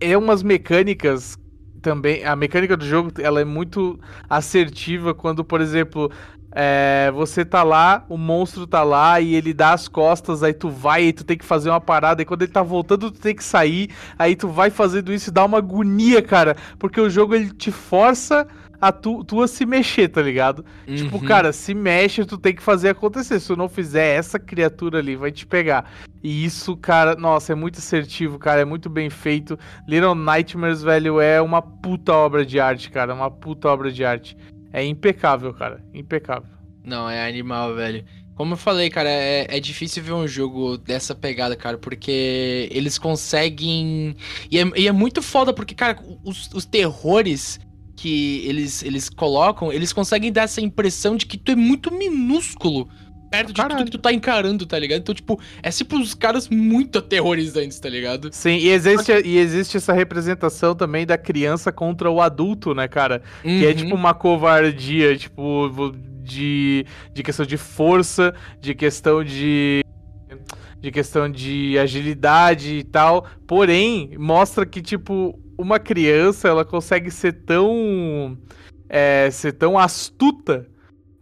[0.00, 1.36] é, é umas mecânicas
[1.80, 2.24] também.
[2.24, 3.98] A mecânica do jogo ela é muito
[4.30, 6.10] assertiva quando, por exemplo,
[6.54, 10.68] é, você tá lá, o monstro tá lá e ele dá as costas, aí tu
[10.68, 13.34] vai e tu tem que fazer uma parada, e quando ele tá voltando, tu tem
[13.34, 17.34] que sair, aí tu vai fazendo isso e dá uma agonia, cara, porque o jogo
[17.34, 18.46] ele te força
[18.80, 20.64] a tu, tu a se mexer, tá ligado?
[20.86, 21.24] Tipo, Uhum.
[21.24, 23.38] cara, se mexe, tu tem que fazer acontecer.
[23.38, 25.88] Se tu não fizer, essa criatura ali vai te pegar.
[26.20, 29.56] E isso, cara, nossa, é muito assertivo, cara, é muito bem feito.
[29.86, 34.36] Little Nightmares, velho, é uma puta obra de arte, cara, uma puta obra de arte.
[34.72, 36.48] É impecável, cara, impecável.
[36.84, 38.04] Não, é animal, velho.
[38.34, 42.98] Como eu falei, cara, é, é difícil ver um jogo dessa pegada, cara, porque eles
[42.98, 44.16] conseguem.
[44.50, 47.60] E é, e é muito foda, porque, cara, os, os terrores
[47.94, 52.88] que eles, eles colocam, eles conseguem dar essa impressão de que tu é muito minúsculo
[53.32, 53.78] perto de Caralho.
[53.78, 55.00] tudo que tu tá encarando, tá ligado?
[55.00, 58.28] Então, tipo, é sempre uns caras muito aterrorizantes, tá ligado?
[58.32, 63.22] Sim, e existe, e existe essa representação também da criança contra o adulto, né, cara?
[63.42, 63.74] Que é Uhum.
[63.74, 69.82] tipo uma covardia, tipo, de, de questão de força, de questão de.
[70.80, 73.24] De questão de agilidade e tal.
[73.46, 78.36] Porém, mostra que, tipo, uma criança ela consegue ser tão.
[78.88, 80.66] é, ser tão astuta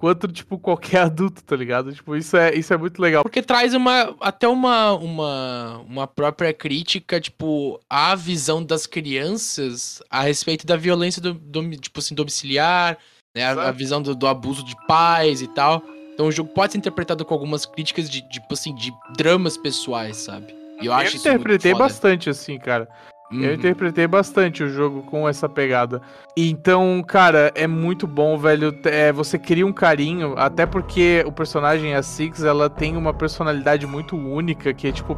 [0.00, 1.92] quanto, tipo, qualquer adulto, tá ligado?
[1.92, 3.22] Tipo, isso é, isso é muito legal.
[3.22, 10.22] Porque traz uma até uma, uma, uma própria crítica, tipo, à visão das crianças a
[10.22, 12.96] respeito da violência do, domi- tipo assim, domiciliar,
[13.36, 13.44] né?
[13.44, 15.82] A, a visão do, do abuso de pais e tal.
[16.14, 20.16] Então o jogo pode ser interpretado com algumas críticas de, tipo assim, de dramas pessoais,
[20.16, 20.54] sabe?
[20.80, 22.88] E eu acho eu muito interpretei bastante assim, cara.
[23.32, 23.52] Eu Uhum.
[23.54, 26.02] interpretei bastante o jogo com essa pegada.
[26.36, 28.76] Então, cara, é muito bom, velho.
[28.84, 33.86] É, você cria um carinho, até porque o personagem, a Six, ela tem uma personalidade
[33.86, 35.16] muito única, que é tipo.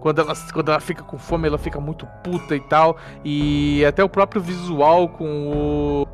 [0.00, 2.96] Quando ela, quando ela fica com fome, ela fica muito puta e tal.
[3.24, 6.08] E até o próprio visual com o.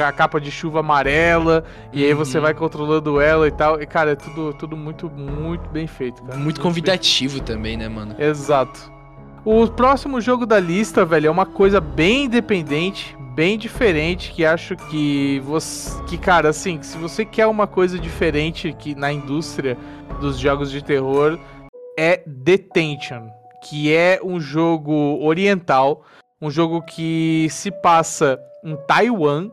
[0.00, 1.62] a capa de chuva amarela.
[1.92, 2.42] E aí você Uhum.
[2.44, 3.80] vai controlando ela e tal.
[3.80, 6.36] E, cara, é tudo, tudo muito, muito bem feito, cara.
[6.38, 8.14] Muito bem convidativo também, né, mano?
[8.18, 8.92] Exato.
[9.50, 14.76] O próximo jogo da lista, velho, é uma coisa bem independente, bem diferente, que acho
[14.76, 19.74] que você, que cara, assim, se você quer uma coisa diferente que na indústria
[20.20, 21.38] dos jogos de terror,
[21.98, 23.30] é Detention,
[23.64, 26.04] que é um jogo oriental,
[26.42, 29.50] um jogo que se passa em Taiwan,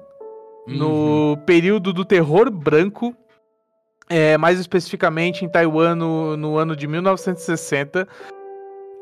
[0.67, 0.75] Uhum.
[0.75, 3.15] no período do terror branco,
[4.09, 8.05] é, mais especificamente em Taiwan no, no ano de 1960.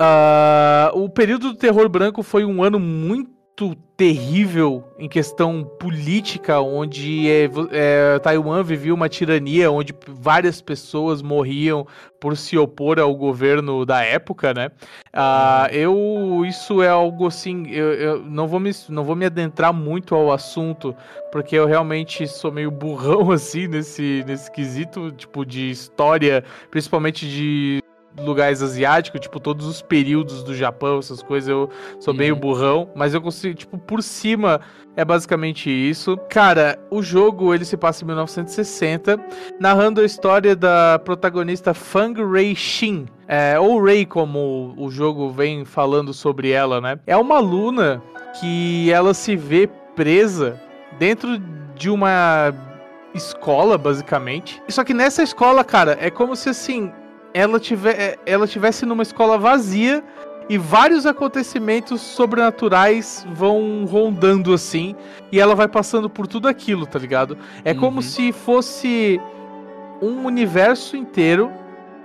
[0.05, 7.29] Ah, o período do terror branco foi um ano muito terrível em questão política, onde
[7.29, 11.87] é, é, Taiwan vivia uma tirania, onde várias pessoas morriam
[12.19, 14.71] por se opor ao governo da época, né?
[15.13, 19.73] Ah, eu isso é algo assim, eu, eu não vou me não vou me adentrar
[19.73, 20.93] muito ao assunto,
[21.31, 27.82] porque eu realmente sou meio burrão assim nesse nesse quesito, tipo de história, principalmente de
[28.17, 32.39] lugares asiáticos, tipo todos os períodos do Japão, essas coisas, eu sou meio Uhum.
[32.39, 34.61] burrão, mas eu consigo, tipo, por cima
[34.95, 36.17] é basicamente isso.
[36.29, 39.19] Cara, o jogo ele se passa em 1960,
[39.59, 45.65] narrando a história da protagonista Fang Rei Shin, é, ou Rei como o jogo vem
[45.65, 46.99] falando sobre ela, né?
[47.07, 48.01] É uma aluna
[48.39, 50.59] que ela se vê presa
[50.99, 51.39] dentro
[51.75, 52.53] de uma
[53.13, 54.61] escola, basicamente.
[54.69, 56.91] Só que nessa escola, cara, é como se assim
[57.33, 60.03] ela, tiver, é, ela tivesse numa escola vazia
[60.49, 64.95] e vários acontecimentos sobrenaturais vão rondando assim
[65.31, 67.37] e ela vai passando por tudo aquilo, tá ligado?
[67.63, 68.01] É como Uhum.
[68.01, 69.19] se fosse
[70.01, 71.49] um universo inteiro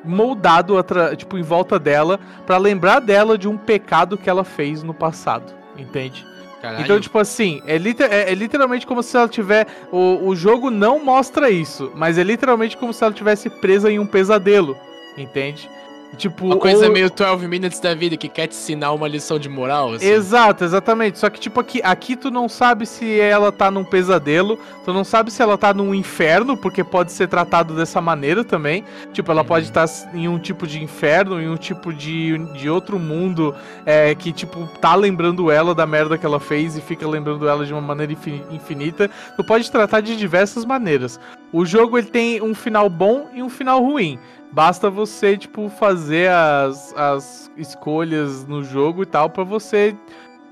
[0.04, 0.74] moldado
[1.16, 5.52] tipo em volta dela pra lembrar dela de um pecado que ela fez no passado,
[5.76, 6.24] entende?
[6.62, 6.82] Caralho.
[6.84, 9.66] Então, tipo assim, é, liter- é- é literalmente como se ela tiver.
[9.92, 13.98] O, o jogo não mostra isso, mas é literalmente como se ela tivesse presa em
[14.00, 14.76] um pesadelo,
[15.22, 15.68] entende?
[16.16, 19.38] Tipo, Uma coisa ou- meio 12 Minutes da vida que quer te ensinar uma lição
[19.38, 20.08] de moral, assim.
[20.08, 21.18] Exato, exatamente.
[21.18, 25.04] Só que, tipo, aqui, aqui tu não sabe se ela tá num pesadelo, tu não
[25.04, 28.84] sabe se ela tá num inferno, porque pode ser tratado dessa maneira também.
[29.12, 29.48] Tipo, ela Uhum.
[29.48, 33.54] pode estar em um tipo de inferno, em um tipo de, de outro mundo
[33.84, 37.66] é, que, tipo, tá lembrando ela da merda que ela fez e fica lembrando ela
[37.66, 39.10] de uma maneira infin- infinita.
[39.36, 41.20] Tu pode tratar de diversas maneiras.
[41.52, 44.18] O jogo, ele tem um final bom e um final ruim.
[44.52, 49.94] Basta você, tipo, fazer as, as escolhas no jogo e tal pra você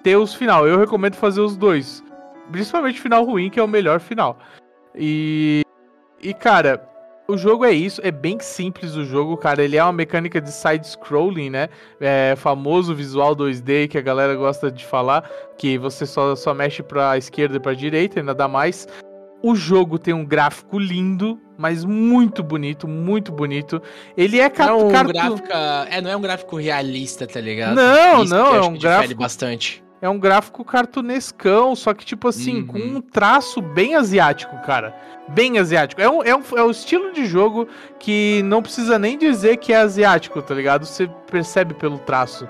[0.03, 0.69] ter os final.
[0.69, 2.05] Eu recomendo fazer os dois.
[2.51, 4.39] Principalmente o final ruim, que é o melhor final.
[4.95, 5.63] E.
[6.23, 6.89] E, cara,
[7.27, 8.01] o jogo é isso.
[8.05, 9.63] É bem simples o jogo, cara.
[9.63, 11.69] Ele é uma mecânica de side-scrolling, né?
[12.01, 15.29] É famoso visual 2D que a galera gosta de falar.
[15.59, 18.87] Que você só, só mexe pra esquerda e pra direita e nada mais.
[19.43, 23.81] O jogo tem um gráfico lindo, mas muito bonito, muito bonito.
[24.17, 25.49] Ele é Não é um cartu- gráfico.
[25.91, 27.75] É, não é um gráfico realista, tá ligado?
[27.75, 29.83] Não, Isso não, é um gráfico- bastante.
[30.03, 32.67] É um gráfico cartunescão, só que, tipo assim, Uhum.
[32.67, 34.95] com um traço bem asiático, cara.
[35.29, 36.01] Bem asiático.
[36.01, 37.67] É um, é, um, é um estilo de jogo
[37.99, 40.85] que não precisa nem dizer que é asiático, tá ligado?
[40.85, 42.47] Você percebe pelo traço.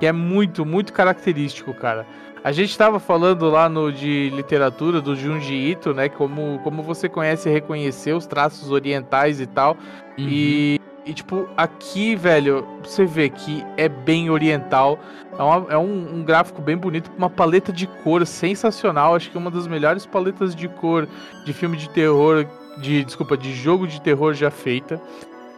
[0.00, 2.06] Que é muito, muito característico, cara.
[2.46, 6.08] A gente tava falando lá no de literatura do Junji Ito, né?
[6.08, 9.72] Como, como você conhece e reconhecer os traços orientais e tal.
[10.16, 10.28] Uhum.
[10.28, 14.96] E, e, tipo, aqui, velho, você vê que é bem oriental.
[15.36, 19.16] É, uma- é um, um gráfico bem bonito, uma paleta de cor sensacional.
[19.16, 21.08] Acho que é uma das melhores paletas de cor
[21.44, 22.46] de filme de terror,
[22.78, 25.02] de desculpa, de jogo de terror já feita.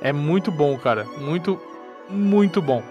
[0.00, 1.04] É muito bom, cara.
[1.20, 1.60] Muito,
[2.08, 2.82] muito bom.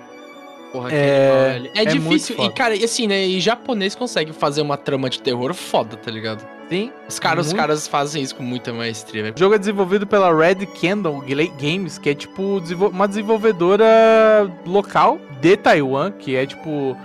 [0.72, 2.36] Porra, É- que- é, é difícil.
[2.38, 3.26] muito E, cara, e assim, né?
[3.26, 6.46] E japonês consegue fazer uma trama de terror foda, tá ligado?
[6.70, 6.92] Sim.
[7.08, 9.36] Os caras, os caras fazem isso com muita maestria, velho.
[9.36, 11.24] O jogo é desenvolvido pela Red Candle
[11.58, 12.62] Games, que é tipo
[12.92, 16.98] uma desenvolvedora local de Taiwan, que é tipo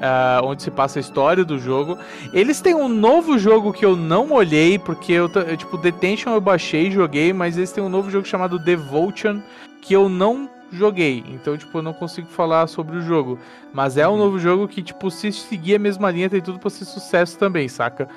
[0.00, 1.98] ah, onde se passa a história do jogo.
[2.32, 6.86] Eles têm um novo jogo que eu não olhei, porque eu, tipo Detention eu baixei
[6.86, 9.40] e joguei, mas eles têm um novo jogo chamado Devotion
[9.82, 11.24] que eu não joguei.
[11.28, 13.38] Então, tipo, eu não consigo falar sobre o jogo.
[13.72, 14.18] Mas é um Uhum.
[14.18, 17.68] novo jogo que, tipo, se seguir a mesma linha, tem tudo pra ser sucesso também,
[17.68, 18.08] saca?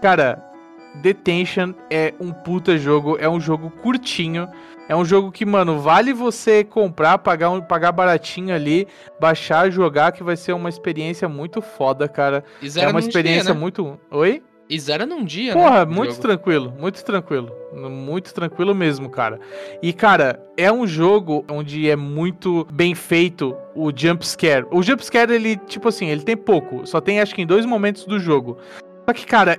[0.00, 0.42] Cara,
[0.96, 4.48] Detention é um puta jogo, é um jogo curtinho.
[4.88, 8.86] É um jogo que, mano, vale você comprar, pagar, um, pagar baratinho ali,
[9.18, 12.44] baixar, jogar, que vai ser uma experiência muito foda, cara.
[12.76, 13.58] É uma experiência dia, né?
[13.60, 13.98] muito.
[14.10, 14.42] Oi?
[14.72, 15.94] E zera num dia, Porra, né?
[15.94, 16.22] muito jogo.
[16.22, 17.52] tranquilo, muito tranquilo.
[17.74, 19.38] Muito tranquilo mesmo, cara.
[19.82, 24.64] E, cara, é um jogo onde é muito bem feito o jump scare.
[24.70, 26.86] O jump scare, ele, tipo assim, ele tem pouco.
[26.86, 28.56] Só tem, acho que em dois momentos do jogo.
[29.06, 29.58] Só que, cara,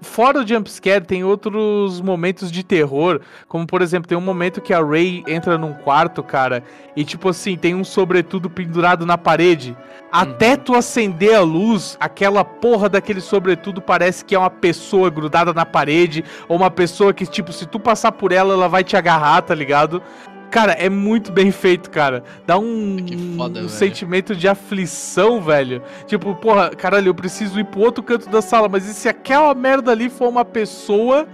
[0.00, 3.20] fora o jump scare, tem outros momentos de terror.
[3.46, 6.62] Como, por exemplo, tem um momento que a Ray entra num quarto, cara,
[6.96, 9.76] e, tipo assim, tem um sobretudo pendurado na parede.
[10.10, 15.52] Até tu acender a luz, aquela porra daquele sobretudo parece que é uma pessoa grudada
[15.52, 18.96] na parede, ou uma pessoa que, tipo, se tu passar por ela, ela vai te
[18.96, 20.02] agarrar, tá ligado?
[20.50, 22.22] Cara, é muito bem feito, cara.
[22.46, 25.82] Dá um, Que foda, um sentimento de aflição, velho.
[26.06, 29.54] Tipo, porra, caralho, eu preciso ir pro outro canto da sala, mas e se aquela
[29.54, 31.26] merda ali for uma pessoa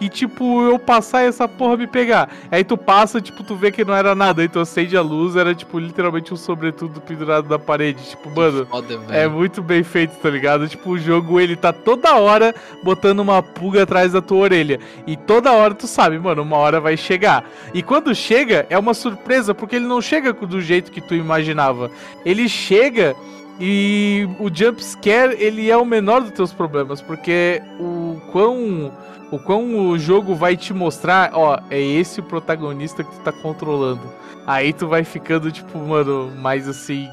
[0.00, 2.28] e, tipo, eu passar e essa porra me pegar?
[2.50, 5.36] Aí tu passa, tipo, tu vê que não era nada, aí tu acende a luz,
[5.36, 8.02] era, tipo, literalmente um sobretudo pendurado na parede.
[8.10, 8.66] Tipo, mano.
[8.66, 10.68] Foda, É muito bem feito, tá ligado?
[10.68, 14.78] Tipo, o jogo ele tá toda hora botando uma pulga atrás da tua orelha.
[15.06, 17.44] E toda hora tu sabe, mano, uma hora vai chegar.
[17.72, 21.90] E quando chega, é uma surpresa, porque ele não chega do jeito que tu imaginava.
[22.24, 23.16] Ele chega
[23.58, 28.92] e o jump scare, ele é o menor dos teus problemas, porque o quão
[29.30, 33.32] o quão o jogo vai te mostrar, ó, é esse o protagonista que tu tá
[33.32, 34.02] controlando.
[34.46, 37.08] Aí tu vai ficando tipo, mano, mais assim,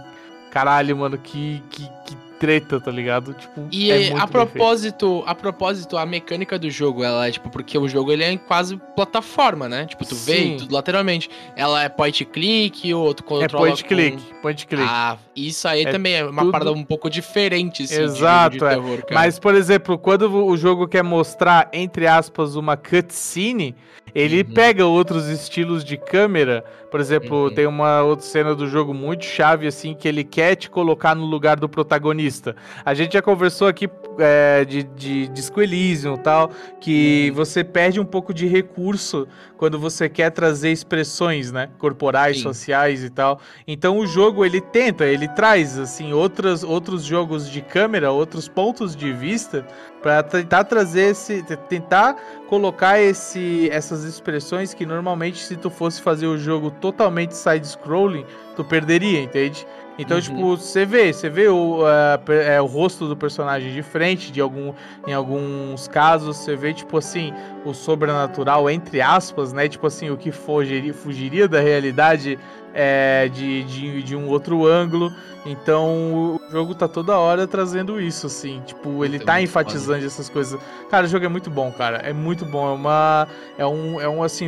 [0.52, 3.34] caralho, mano, que que, que treta, tá ligado?
[3.34, 4.28] Tipo, E é a feito.
[4.28, 8.36] propósito, a propósito, a mecânica do jogo, ela é tipo, porque o jogo ele é
[8.38, 9.86] quase plataforma, né?
[9.86, 10.58] Tipo, tu vê Sim.
[10.58, 11.30] tudo lateralmente.
[11.56, 14.84] Ela é point click, ou tu É controla point com- click, point click.
[14.86, 18.60] Ah, isso aí É também é uma tudo- parada um pouco diferente, assim, Exato, de
[18.60, 19.14] jogo de terror, cara.
[19.22, 23.74] Mas, por exemplo, quando o jogo quer mostrar, entre aspas, uma cutscene,
[24.16, 24.54] ele Uhum.
[24.54, 26.64] pega outros estilos de câmera.
[26.92, 27.54] Por exemplo, Uhum.
[27.54, 31.26] tem uma outra cena do jogo muito chave, assim, que ele quer te colocar no
[31.26, 32.56] lugar do protagonista.
[32.86, 33.90] A gente já conversou aqui
[34.20, 37.36] é, de, de Disco Elysium e tal, que Uhum.
[37.36, 41.70] você perde um pouco de recurso quando você quer trazer expressões, né?
[41.80, 42.44] Corporais, Sim.
[42.44, 43.40] sociais e tal.
[43.68, 48.96] Então o jogo ele tenta, ele traz assim outras, outros jogos de câmera, outros pontos
[48.96, 49.66] de vista
[50.04, 51.42] Pra tentar trazer esse.
[51.70, 52.16] Tentar
[52.48, 58.26] colocar esse, essas expressões que normalmente, se tu fosse fazer o jogo totalmente side-scrolling,
[58.56, 59.66] tu perderia, entende?
[59.98, 60.24] Então, Uhum.
[60.24, 61.84] tipo, você vê, você vê o,
[62.28, 64.74] é, o rosto do personagem de frente, de algum,
[65.08, 67.32] em alguns casos, você vê, tipo assim,
[67.64, 69.70] o sobrenatural, entre aspas, né?
[69.70, 72.38] Tipo assim, o que fugiria, fugiria da realidade
[72.74, 75.14] é, de, de, de um outro ângulo.
[75.46, 78.62] Então, o jogo tá toda hora trazendo isso, assim.
[78.66, 80.60] Tipo, ele Puta, tá enfatizando essas coisas.
[80.90, 81.98] Cara, o jogo é muito bom, cara.
[81.98, 82.70] É muito bom.
[82.70, 83.28] É uma.
[83.58, 84.48] É um, é um assim,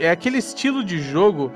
[0.00, 1.52] é aquele estilo de jogo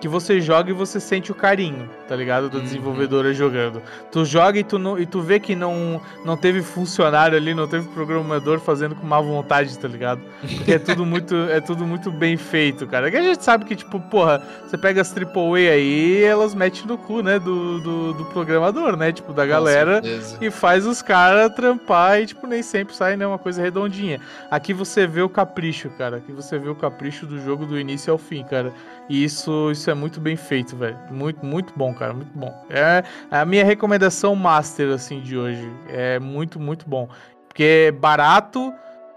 [0.00, 2.50] que você joga e você sente o carinho, tá ligado?
[2.50, 2.64] Do Uhum.
[2.64, 3.80] desenvolvedor jogando.
[4.12, 7.66] Tu joga e tu, não, e tu vê que não, não teve funcionário ali, não
[7.66, 10.20] teve programador fazendo com má vontade, tá ligado?
[10.40, 13.10] Porque é tudo muito, é tudo muito bem feito, cara.
[13.10, 16.98] Que a gente sabe que, tipo, porra, você pega as AAA aí elas metem no
[16.98, 19.12] cu, né, do, do, do programador, né?
[19.12, 20.02] Tipo, da galera
[20.40, 24.20] e faz os caras trampar e, tipo, nem sempre sai, né, uma coisa redondinha.
[24.50, 26.18] Aqui você vê o capricho, cara.
[26.18, 28.72] Aqui você vê o capricho do jogo do início ao fim, cara.
[29.08, 30.98] E isso, isso é muito bem feito, velho.
[31.10, 32.12] Muito, muito bom, cara.
[32.12, 32.54] Muito bom.
[32.70, 35.70] É a minha recomendação master, assim, de hoje.
[35.88, 37.08] É muito, muito bom.
[37.48, 38.72] Porque é barato,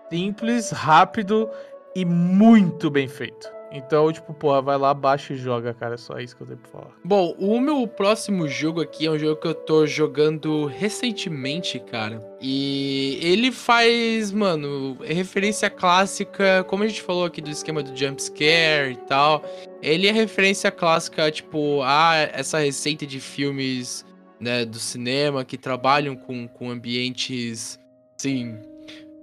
[0.09, 1.49] simples, rápido
[1.95, 3.59] e muito bem feito.
[3.72, 5.95] Então, tipo, porra, vai lá, baixa e joga, cara.
[5.95, 6.91] É só isso que eu tenho pra falar.
[7.03, 12.24] Bom, o meu próximo jogo aqui é um jogo que eu tô jogando recentemente, cara.
[12.41, 18.22] E ele faz, mano, referência clássica, como a gente falou aqui do esquema do jump
[18.22, 19.43] scare e tal.
[19.82, 24.05] Ele é referência clássica, tipo, a essa receita de filmes,
[24.39, 27.80] né, do cinema que trabalham com, com ambientes,
[28.17, 28.57] assim,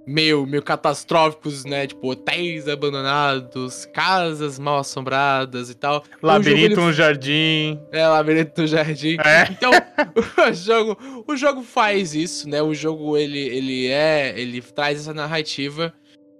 [0.07, 1.85] meio, meio catastróficos, né?
[1.85, 6.03] Tipo, hotéis abandonados, casas mal assombradas e tal.
[6.23, 7.79] Labirinto jogo, no jardim.
[7.91, 9.17] ele- É, Labirinto do Jardim.
[9.23, 9.51] É.
[9.51, 9.69] Então,
[10.49, 12.61] o jogo, o jogo faz isso, né?
[12.61, 14.33] O jogo, ele, ele é...
[14.39, 15.93] Ele traz essa narrativa,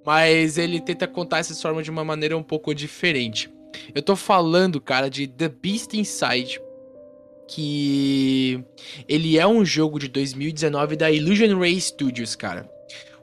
[0.06, 3.50] mas ele tenta contar essa história de uma maneira um pouco diferente.
[3.94, 6.60] Eu tô falando, cara, de The Beast Inside,
[7.50, 8.64] que
[9.08, 12.70] ele é um jogo de 2019 da Illusion Ray Studios, cara.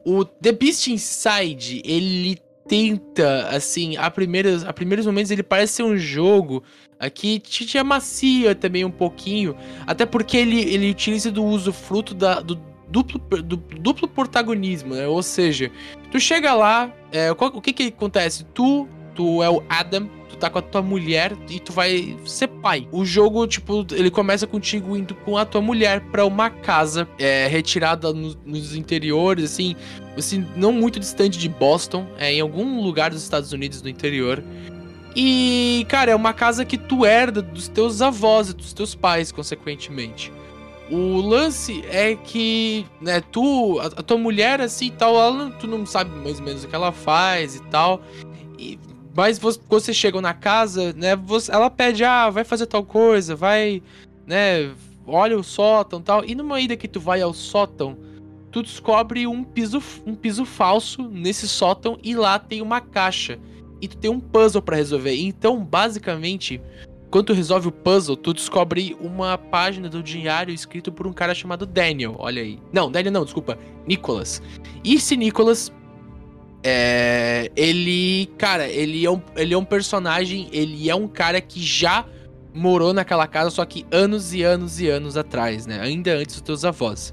[0.05, 2.39] O The Beast Inside, ele
[2.69, 6.63] tenta, assim, a primeiras, a primeiros momentos ele parece ser um jogo
[6.99, 9.55] aqui te, te amacia também um pouquinho,
[9.87, 15.07] até porque ele, ele utiliza do uso fruto da, do duplo, do duplo protagonismo, né?
[15.07, 15.71] Ou seja,
[16.11, 18.45] tu chega lá, é, qual- o que que acontece?
[18.55, 22.49] Tu, tu é o Adam, tu tá com a tua mulher e tu vai ser
[22.49, 22.87] pai.
[22.93, 27.47] O jogo, tipo, ele começa contigo indo com a tua mulher pra uma casa é,
[27.47, 29.75] retirada no- nos interiores, assim,
[30.17, 34.43] assim, não muito distante de Boston, é em algum lugar dos Estados Unidos do interior.
[35.17, 39.31] E, cara, é uma casa que tu herda dos teus avós e dos teus pais,
[39.31, 40.33] consequentemente.
[40.91, 45.87] O lance é que, né, tu, a, a tua mulher, assim, tal, ela, tu não
[45.87, 48.03] sabe mais ou menos o que ela faz e tal.
[48.59, 48.79] E,
[49.15, 52.85] mas vo- quando você chega na casa, né, você- ela pede, ah, vai fazer tal
[52.85, 53.83] coisa, vai,
[54.27, 54.73] né,
[55.07, 56.25] olha o sótão tal.
[56.25, 57.97] E numa ida que tu vai ao sótão,
[58.51, 63.39] tu descobre um piso, um piso falso nesse sótão e lá tem uma caixa.
[63.81, 65.15] E tu tem um puzzle pra resolver.
[65.15, 66.61] Então, basicamente,
[67.11, 71.35] quando tu resolve o puzzle, tu descobre uma página do diário escrito por um cara
[71.35, 72.17] chamado Daniel.
[72.19, 72.59] Olha aí.
[72.73, 73.59] Não, Daniel não, desculpa.
[73.87, 74.41] Nicholas.
[74.83, 75.71] E esse Nicholas.
[76.65, 77.51] É.
[77.55, 78.27] Ele.
[78.39, 80.49] Cara, ele é, um, ele é um personagem.
[80.51, 82.07] Ele é um cara que já
[82.55, 85.81] morou naquela casa, só que anos e anos e anos atrás, né?
[85.81, 87.13] Ainda antes dos teus avós.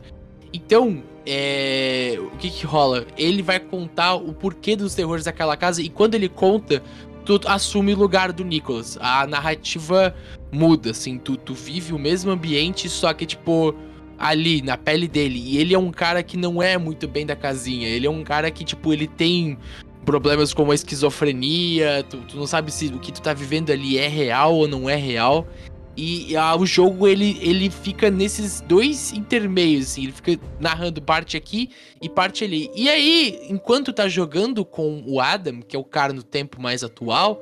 [0.53, 3.05] Então, é, o que que rola?
[3.17, 6.83] Ele vai contar o porquê dos terrores daquela casa e quando ele conta,
[7.25, 8.97] tu assume o lugar do Nicholas.
[9.01, 10.15] A narrativa
[10.51, 13.73] muda, assim, tu, tu vive o mesmo ambiente, só que, tipo,
[14.21, 15.41] ali, na pele dele.
[15.43, 17.87] E ele é um cara que não é muito bem da casinha.
[17.87, 19.57] Ele é um cara que, tipo, ele tem
[20.05, 23.97] problemas como a esquizofrenia, tu, tu não sabe se o que tu tá vivendo ali
[23.97, 25.47] é real ou não é real.
[25.95, 31.35] E ah, o jogo ele, ele fica nesses dois intermeios, assim, ele fica narrando parte
[31.35, 31.69] aqui
[32.01, 32.71] e parte ali.
[32.73, 36.83] E aí, enquanto tá jogando com o Adam, que é o cara no tempo mais
[36.83, 37.41] atual,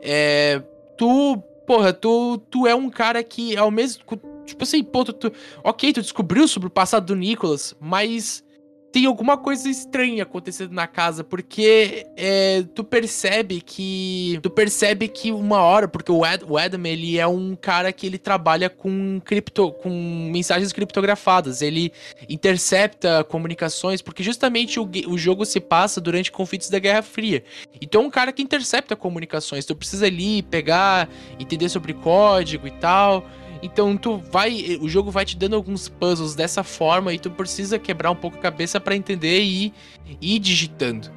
[0.00, 0.62] é.
[0.96, 1.42] Tu.
[1.64, 4.02] Porra, tu, tu é um cara que ao mesmo.
[4.44, 5.32] Tipo assim, pô, tu, tu-
[5.64, 8.44] Ok, tu descobriu sobre o passado do Nicholas, mas
[8.92, 14.38] tem alguma coisa estranha acontecendo na casa, porque é, tu percebe que.
[14.42, 18.06] Tu percebe que uma hora, porque o, Ad- o Adam, ele é um cara que
[18.06, 19.72] ele trabalha com cripto.
[19.72, 19.88] com
[20.30, 21.62] mensagens criptografadas.
[21.62, 21.90] Ele
[22.28, 27.42] intercepta comunicações, porque justamente o, o jogo se passa durante conflitos da Guerra Fria.
[27.80, 29.64] Então é um cara que intercepta comunicações.
[29.64, 33.24] Tu precisa ali pegar, entender sobre código e tal.
[33.62, 37.78] Então tu vai, o jogo vai te dando alguns puzzles dessa forma e tu precisa
[37.78, 39.72] quebrar um pouco a cabeça para entender e
[40.20, 41.08] ir, digitando.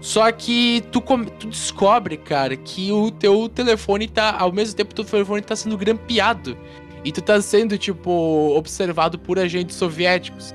[0.00, 1.02] Só que tu,
[1.38, 4.34] tu, descobre, cara, que o teu telefone tá.
[4.38, 6.56] Ao mesmo tempo, teu telefone tá sendo grampeado.
[7.04, 8.10] E tu tá sendo, tipo,
[8.56, 10.54] observado por agentes soviéticos.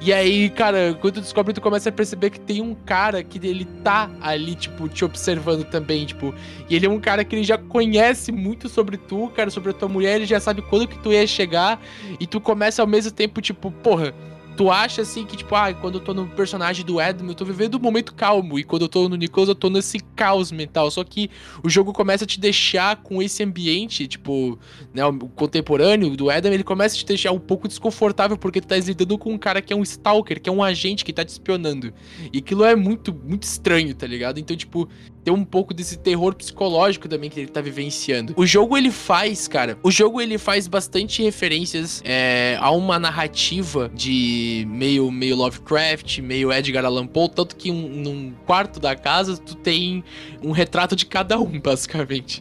[0.00, 3.38] E aí, cara, quando tu descobre, tu começa a perceber que tem um cara que
[3.44, 6.34] ele tá ali, tipo, te observando também, tipo.
[6.68, 9.72] E ele é um cara que ele já conhece muito sobre tu, cara, sobre a
[9.72, 11.80] tua mulher, ele já sabe quando que tu ia chegar.
[12.20, 14.14] E tu começa ao mesmo tempo, tipo, porra
[14.56, 17.44] tu acha assim que, tipo, ah, quando eu tô no personagem do Adam, eu tô
[17.44, 18.58] vivendo um momento calmo.
[18.58, 20.90] E quando eu tô no Nicholas, eu tô nesse caos mental.
[20.90, 21.30] Só que
[21.62, 24.58] o jogo começa a te deixar com esse ambiente, tipo,
[24.94, 28.66] né, o contemporâneo do Adam, ele começa a te deixar um pouco desconfortável, porque tu
[28.66, 31.24] tá lidando com um cara que é um stalker, que é um agente que tá
[31.24, 31.92] te espionando.
[32.32, 34.40] E aquilo é muito, muito estranho, tá ligado?
[34.40, 34.88] Então, tipo,
[35.26, 38.32] tem um pouco desse terror psicológico também que ele tá vivenciando.
[38.36, 43.90] O jogo ele faz, cara, o jogo ele faz bastante referências é, a uma narrativa
[43.92, 49.36] de meio, meio Lovecraft, meio Edgar Allan Poe, tanto que um, num quarto da casa
[49.36, 50.04] tu tem
[50.40, 52.40] um retrato de cada um, basicamente.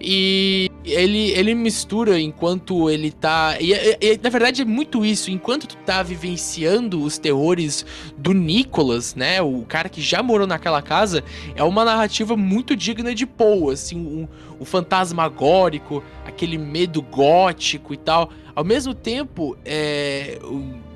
[0.00, 3.56] E ele, ele mistura enquanto ele tá.
[3.60, 5.30] E, e, na verdade é muito isso.
[5.30, 9.40] Enquanto tu tá vivenciando os terrores do Nicholas, né?
[9.40, 11.24] O cara que já morou naquela casa,
[11.54, 14.28] é uma narrativa muito digna de Poe, assim, um,
[14.58, 18.30] o fantasmagórico, aquele medo gótico e tal.
[18.54, 20.38] Ao mesmo tempo, é,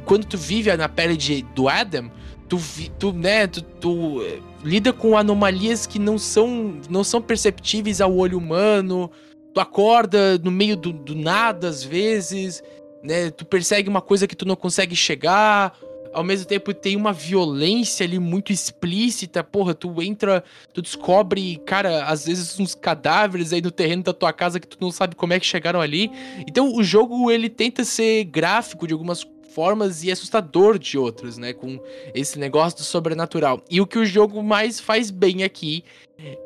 [0.04, 2.10] quando tu vive na pele de, do Adam,
[2.48, 2.58] tu,
[2.98, 8.16] tu, né, tu, tu eh, lida com anomalias que não são, não são perceptíveis ao
[8.16, 9.10] olho humano.
[9.58, 12.62] Tu acorda no meio do, do nada às vezes,
[13.02, 13.28] né?
[13.28, 15.76] Tu persegue uma coisa que tu não consegue chegar.
[16.14, 19.42] Ao mesmo tempo tem uma violência ali muito explícita.
[19.42, 24.32] Porra, tu entra, tu descobre, cara, às vezes uns cadáveres aí no terreno da tua
[24.32, 26.08] casa que tu não sabe como é que chegaram ali.
[26.46, 31.52] Então o jogo ele tenta ser gráfico de algumas formas e assustador de outras, né?
[31.52, 31.80] Com
[32.14, 33.60] esse negócio do sobrenatural.
[33.68, 35.82] E o que o jogo mais faz bem aqui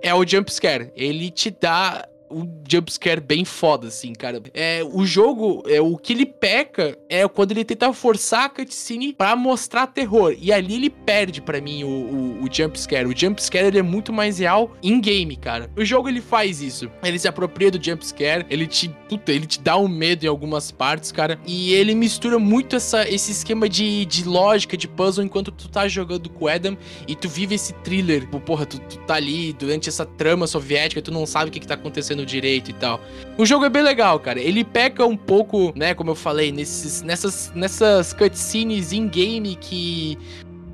[0.00, 0.90] é o jumpscare.
[0.96, 4.42] Ele te dá um jumpscare bem foda, assim, cara.
[4.54, 9.12] É, o jogo, é, o que ele peca é quando ele tenta forçar a cutscene
[9.12, 10.34] pra mostrar terror.
[10.38, 13.06] E ali ele perde para mim o, o, o jumpscare.
[13.06, 15.70] O jumpscare ele é muito mais real in-game, cara.
[15.76, 16.90] O jogo ele faz isso.
[17.02, 20.70] Ele se apropria do jumpscare, ele te, puta, ele te dá um medo em algumas
[20.70, 21.38] partes, cara.
[21.46, 25.86] E ele mistura muito essa, esse esquema de, de lógica, de puzzle, enquanto tu tá
[25.88, 26.76] jogando com o Adam
[27.06, 28.28] e tu vive esse thriller.
[28.28, 31.66] Porra, tu, tu tá ali durante essa trama soviética, tu não sabe o que, que
[31.66, 33.00] tá acontecendo direito e tal.
[33.36, 34.40] O jogo é bem legal, cara.
[34.40, 40.18] Ele peca um pouco, né, como eu falei, nesses, nessas, nessas cutscenes in-game que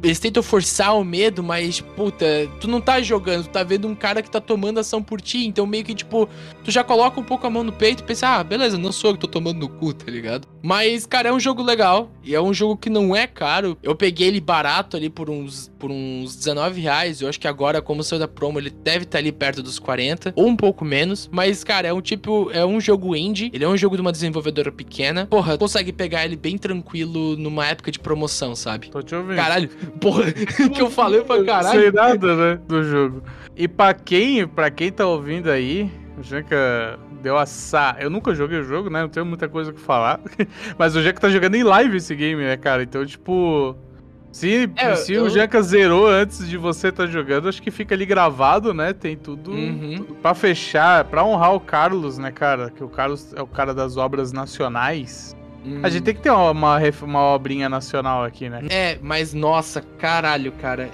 [0.02, 2.26] eles tentam forçar o medo, mas, puta,
[2.60, 5.46] tu não tá jogando, tu tá vendo um cara que tá tomando ação por ti,
[5.46, 6.28] então meio que, tipo,
[6.64, 9.10] tu já coloca um pouco a mão no peito e pensa, ah, beleza, não sou
[9.10, 10.46] eu que tô tomando no cu, tá ligado?
[10.62, 13.76] Mas, cara, é um jogo legal, e é um jogo que não é caro.
[13.82, 17.82] Eu peguei ele barato ali por uns, por uns 19 reais, eu acho que agora,
[17.82, 20.84] como saiu da promo, ele deve estar tá ali perto dos 40, ou um pouco
[20.84, 24.02] menos, mas, cara, é um tipo, é um jogo indie, ele é um jogo de
[24.02, 28.90] uma desenvolvedora pequena, porra, consegue pegar ele bem tranquilo numa época de promoção, sabe?
[28.90, 29.36] Tô te ouvindo.
[29.36, 29.70] Caralho,
[30.00, 31.80] Porra, que eu falei pra caralho.
[31.80, 33.22] Sei nada, né, do jogo.
[33.56, 37.96] E pra quem, pra quem tá ouvindo aí, o Janka deu assar.
[38.00, 39.02] Eu nunca joguei o jogo, né?
[39.02, 40.20] Não tenho muita coisa que falar.
[40.78, 42.82] Mas o Janka tá jogando em live esse game, né, cara?
[42.82, 43.76] Então, tipo.
[44.30, 45.24] Se, é, se eu...
[45.24, 48.92] o Janka zerou antes de você tá jogando, acho que fica ali gravado, né?
[48.92, 49.94] Tem tudo, uhum.
[49.96, 52.70] tudo pra fechar, pra honrar o Carlos, né, cara?
[52.70, 55.34] Que o Carlos é o cara das obras nacionais.
[55.64, 55.80] Hum.
[55.82, 58.62] A gente tem que ter uma, uma, uma, obrinha nacional aqui, né?
[58.70, 60.88] É, mas nossa, caralho, cara.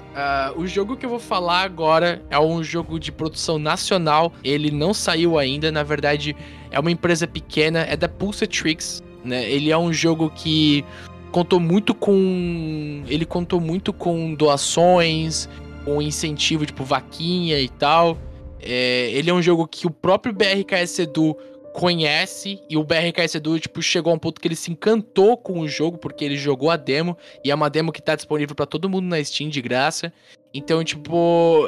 [0.55, 4.33] Uh, o jogo que eu vou falar agora é um jogo de produção nacional.
[4.43, 6.35] Ele não saiu ainda, na verdade,
[6.71, 9.49] é uma empresa pequena, é da Pulsa Tricks, né?
[9.49, 10.83] Ele é um jogo que
[11.31, 13.03] contou muito com.
[13.07, 15.47] Ele contou muito com doações,
[15.83, 18.17] com incentivo, tipo, vaquinha e tal.
[18.61, 21.37] É, ele é um jogo que o próprio BRKS Edu
[21.75, 25.59] conhece e o BRKS Edu, tipo, chegou a um ponto que ele se encantou com
[25.59, 28.65] o jogo, porque ele jogou a demo, e é uma demo que tá disponível para
[28.65, 30.11] todo mundo na Steam de graça.
[30.53, 31.13] Então, tipo,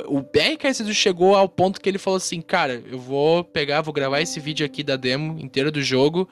[0.07, 3.93] o BRKS Edu chegou ao ponto que ele falou assim, cara, eu vou pegar, vou
[3.93, 6.29] gravar esse vídeo aqui da demo inteira do jogo,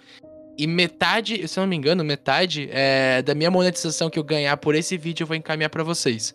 [0.57, 4.55] e metade, se eu não me engano, metade é, da minha monetização que eu ganhar
[4.55, 6.33] por esse vídeo eu vou encaminhar para vocês.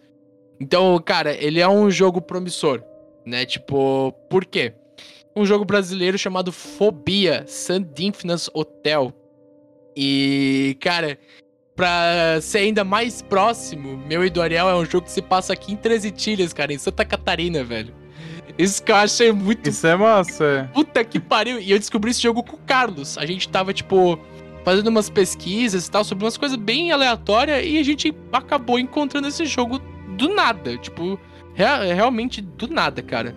[0.61, 2.85] Então, cara, ele é um jogo promissor,
[3.25, 3.47] né?
[3.47, 4.75] Tipo, por quê?
[5.37, 9.13] Um jogo brasileiro chamado Fobia Sandinfnas Hotel.
[9.97, 11.19] E, cara,
[11.75, 15.53] pra ser ainda mais próximo, meu e do Ariel é um jogo que se passa
[15.53, 17.95] aqui em Três Itilhas, cara, em Santa Catarina, velho.
[18.59, 19.69] Isso que eu achei muito.
[19.69, 20.69] Isso é massa.
[20.75, 21.59] Puta que pariu.
[21.61, 23.17] E eu descobri esse jogo com o Carlos.
[23.17, 24.19] A gente tava, tipo,
[24.65, 29.29] fazendo umas pesquisas e tal sobre umas coisas bem aleatórias e a gente acabou encontrando
[29.29, 29.79] esse jogo
[30.19, 31.19] do nada, tipo,
[31.55, 33.35] rea- realmente do nada, cara.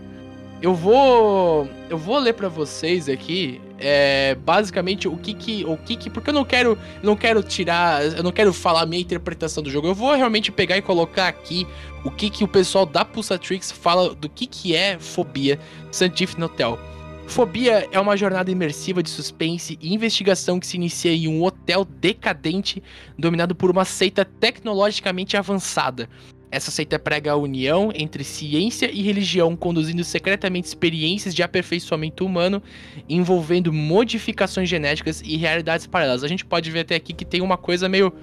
[0.63, 5.97] Eu vou eu vou ler pra vocês aqui, é, basicamente o que que o que
[5.97, 9.61] que porque eu não quero não quero tirar, eu não quero falar a minha interpretação
[9.61, 9.89] do jogo.
[9.89, 11.67] Eu vou realmente pegar e colocar aqui
[12.05, 15.59] o que que o pessoal da Pulsatrix fala do que que é Fobia
[15.91, 16.79] Scientific Hotel.
[17.27, 21.83] Fobia é uma jornada imersiva de suspense e investigação que se inicia em um hotel
[21.83, 22.81] decadente
[23.19, 26.07] dominado por uma seita tecnologicamente avançada.
[26.53, 32.61] Essa seita prega a união entre ciência e religião, conduzindo secretamente experiências de aperfeiçoamento humano
[33.09, 36.23] envolvendo modificações genéticas e realidades paralelas.
[36.23, 38.13] A gente pode ver até aqui que tem uma coisa meio,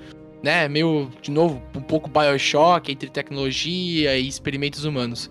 [0.44, 5.28] né, meio, de novo, um pouco Bioshock entre tecnologia e experimentos humanos.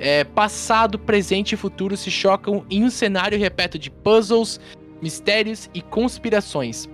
[0.00, 4.58] É, passado, presente e futuro se chocam em um cenário repleto de puzzles,
[5.00, 6.88] mistérios e conspirações.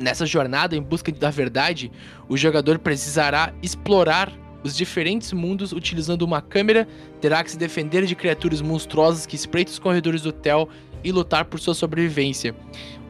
[0.00, 1.92] Nessa jornada em busca da verdade,
[2.28, 6.86] o jogador precisará explorar os diferentes mundos utilizando uma câmera,
[7.20, 10.68] terá que se defender de criaturas monstruosas que espreitam os corredores do hotel
[11.04, 12.54] e lutar por sua sobrevivência.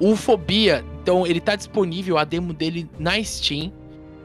[0.00, 3.72] O Fobia, então, ele tá disponível, a demo dele na Steam.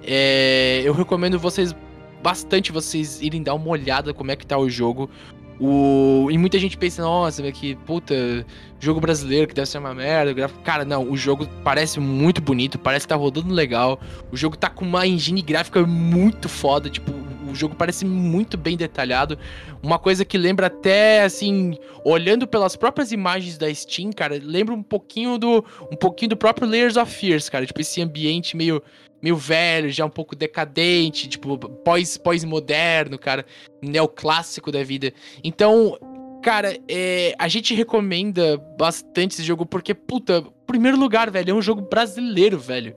[0.04, 1.76] É, eu recomendo vocês
[2.24, 5.10] bastante vocês irem dar uma olhada como é que tá o jogo.
[5.60, 6.28] O...
[6.30, 8.46] E muita gente pensa, nossa, que puta,
[8.80, 10.34] jogo brasileiro que deve ser uma merda.
[10.34, 14.00] gráfico- Cara, não, o jogo parece muito bonito, parece que tá rodando legal.
[14.32, 17.12] O jogo tá com uma engine gráfica muito foda, tipo,
[17.50, 19.38] o jogo parece muito bem detalhado.
[19.82, 24.84] Uma coisa que lembra até, assim, olhando pelas próprias imagens da Steam, cara, lembra um
[24.84, 28.82] pouquinho do um pouquinho do próprio Layers of Fears, cara, tipo esse ambiente meio
[29.22, 33.46] meio velho, já um pouco decadente, tipo, pós pós-moderno, cara,
[33.82, 35.14] neoclássico da vida.
[35.44, 35.98] Então,
[36.42, 41.62] cara, é, a gente recomenda bastante esse jogo porque, puta, primeiro lugar, velho, é um
[41.62, 42.96] jogo brasileiro, velho.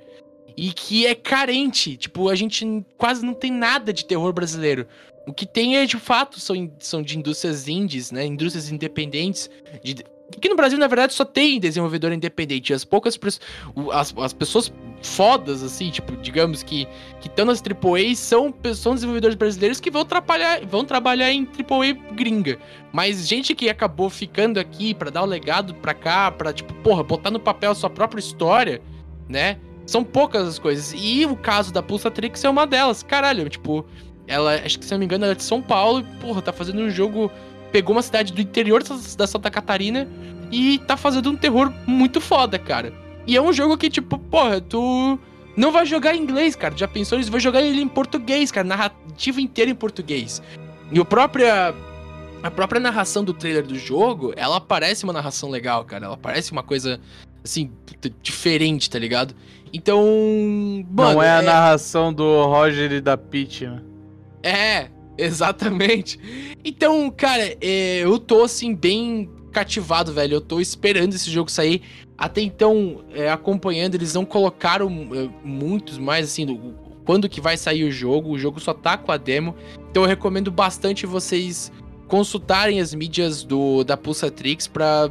[0.57, 1.97] E que é carente.
[1.97, 4.87] Tipo, a gente quase não tem nada de terror brasileiro.
[5.27, 8.27] O que tem é, de fato, são, são de indústrias indies, né?
[8.27, 9.49] Indústrias independentes.
[9.83, 12.73] De, porque no Brasil, na verdade, só tem desenvolvedor independente.
[12.73, 13.19] As poucas
[13.93, 14.73] as, as pessoas
[15.03, 16.87] fodas, assim, tipo, digamos que
[17.21, 22.15] que estão nas AAA são, são desenvolvedores brasileiros que vão, atrapalhar, vão trabalhar em AAA
[22.15, 22.59] gringa.
[22.93, 27.03] Mas gente que acabou ficando aqui pra dar o legado pra cá, pra, tipo, porra,
[27.03, 28.81] botar no papel a sua própria história,
[29.29, 29.59] né?
[29.87, 30.95] São poucas as coisas.
[30.97, 33.03] E o caso da Pulsatrix é uma delas.
[33.03, 33.85] Caralho, tipo,
[34.27, 36.53] ela, acho que se não me engano, ela é de São Paulo e, porra, tá
[36.53, 37.31] fazendo um jogo.
[37.71, 40.09] Pegou uma cidade do interior da Santa Catarina
[40.51, 42.93] e tá fazendo um terror muito foda, cara.
[43.27, 45.19] E é um jogo que, tipo, porra, tu
[45.57, 46.77] não vai jogar em inglês, cara.
[46.77, 47.31] Já pensou nisso?
[47.31, 48.67] Vai jogar ele em português, cara.
[48.67, 50.43] Narrativa inteira em português.
[50.91, 51.75] E o própria.
[52.43, 56.07] A própria narração do trailer do jogo, ela parece uma narração legal, cara.
[56.07, 56.99] Ela parece uma coisa,
[57.45, 57.71] assim,
[58.23, 59.35] diferente, tá ligado?
[59.73, 60.03] Então.
[60.91, 63.83] Mano, não é a narração do Roger e da Peach, né?
[64.43, 64.89] É,
[65.19, 66.19] exatamente.
[66.65, 70.35] Então, cara, é, eu tô assim, bem cativado, velho.
[70.35, 71.83] Eu tô esperando esse jogo sair.
[72.17, 76.75] Até então, é, acompanhando, eles não colocaram é, muitos mais, assim, do-
[77.05, 78.31] quando que vai sair o jogo.
[78.31, 79.55] O jogo só tá com a demo.
[79.91, 81.73] Então eu recomendo bastante vocês
[82.07, 85.11] consultarem as mídias do da Pulsatrix pra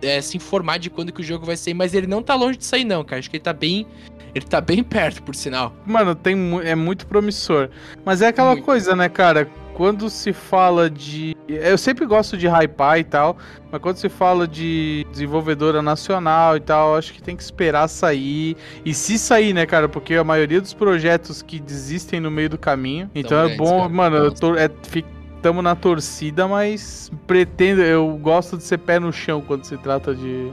[0.00, 1.74] é, se informar de quando que o jogo vai sair.
[1.74, 3.18] Mas ele não tá longe de sair, não, cara.
[3.20, 3.86] Acho que ele tá bem.
[4.34, 5.72] Ele tá bem perto, por sinal.
[5.86, 7.70] Mano, tem, é muito promissor.
[8.04, 8.64] Mas é aquela Muito.
[8.64, 9.48] coisa, né, cara?
[9.78, 11.36] Quando se fala de.
[11.46, 13.36] Eu sempre gosto de hypar e tal,
[13.70, 18.56] mas quando se fala de desenvolvedora nacional e tal, acho que tem que esperar sair.
[18.84, 19.88] E se sair, né, cara?
[19.88, 23.08] Porque a maioria dos projetos que desistem no meio do caminho.
[23.14, 23.88] Então é bom, cara.
[23.88, 25.04] mano, eu tô, é, fi-
[25.42, 27.80] tamo na torcida, mas pretendo.
[27.80, 30.50] Eu gosto de ser pé no chão quando se trata de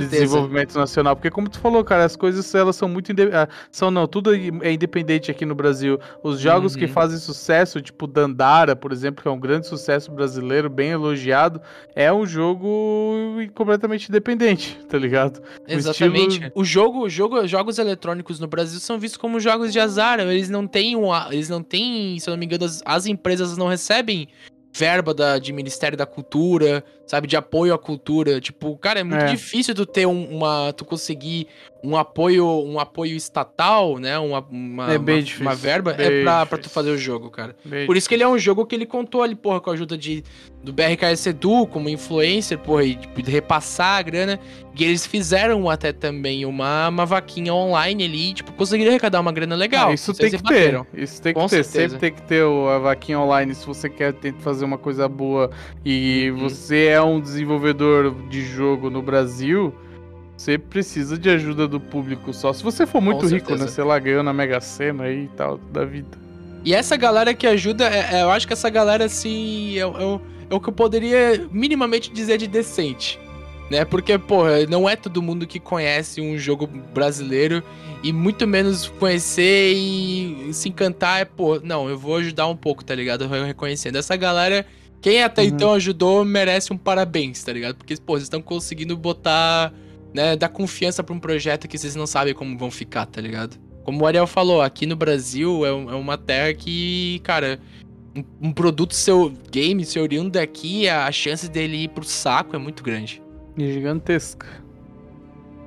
[0.00, 3.48] de desenvolvimento nacional, porque como tu falou, cara, as coisas elas são muito inde- ah,
[3.70, 5.98] são não, tudo é independente aqui no Brasil.
[6.22, 6.92] Os jogos que Uhum.
[6.92, 11.60] fazem sucesso, tipo Dandara, por exemplo, que é um grande sucesso brasileiro, bem elogiado,
[11.94, 12.68] é um jogo
[13.54, 15.42] completamente independente, tá ligado?
[15.66, 16.28] Exatamente.
[16.34, 20.20] estilo- O jogo, o jogo, jogos eletrônicos no Brasil são vistos como jogos de azar.
[20.20, 20.94] Eles não têm,
[21.30, 24.28] eles não têm, se eu não me engano, as, as empresas não recebem
[24.72, 28.40] verba da, de Ministério da Cultura, sabe, de apoio à cultura.
[28.40, 29.26] Tipo, cara, é muito É.
[29.26, 31.48] difícil tu ter um- uma, tu conseguir
[31.82, 36.06] um apoio, um apoio estatal, né, uma, uma, É bem uma, difícil, uma verba bem
[36.06, 37.54] é pra, pra tu fazer o jogo, cara.
[37.64, 39.74] Bem- Por isso que ele é um jogo que ele contou ali, porra, com a
[39.74, 40.24] ajuda de,
[40.62, 44.40] do BRKS Edu, como influencer, porra, e tipo, de repassar a grana.
[44.76, 49.54] E eles fizeram até também uma, uma vaquinha online ali, tipo, conseguiram arrecadar uma grana
[49.56, 49.90] legal.
[49.90, 50.84] Ah, isso tem que bateram.
[50.84, 51.02] ter.
[51.02, 51.62] Isso tem que Com ter.
[51.64, 51.94] certeza.
[51.94, 55.50] Sempre tem que ter a vaquinha online se você quer fazer uma coisa boa
[55.84, 56.38] e Uhum.
[56.38, 59.74] você é um desenvolvedor de jogo no Brasil.
[60.36, 62.52] Você precisa de ajuda do público só.
[62.52, 63.66] Se você for muito rico, né?
[63.66, 66.16] Sei lá, ganhou na Mega Sena aí e tal, da vida.
[66.64, 70.16] E essa galera que ajuda, é- é- eu acho que essa galera, assim, é, o-
[70.24, 73.18] é é o que eu poderia minimamente dizer de decente.
[73.70, 73.84] Né?
[73.84, 77.62] Porque, porra, não é todo mundo que conhece um jogo brasileiro
[78.02, 82.82] e muito menos conhecer e se encantar é, pô, não, eu vou ajudar um pouco,
[82.82, 83.24] tá ligado?
[83.24, 83.96] Eu reconhecendo.
[83.96, 84.64] Essa galera,
[85.00, 85.48] quem até Uhum.
[85.48, 87.76] então ajudou, merece um parabéns, tá ligado?
[87.76, 89.72] Porque, pô, vocês estão conseguindo botar,
[90.14, 93.56] né, dar confiança pra um projeto que vocês não sabem como vão ficar, tá ligado?
[93.84, 97.58] Como o Ariel falou, aqui no Brasil é, um- é uma terra que, cara,
[98.14, 102.58] um, um produto seu game, seu oriundo daqui, a chance dele ir pro saco é
[102.58, 103.22] muito grande.
[103.56, 104.46] E gigantesca.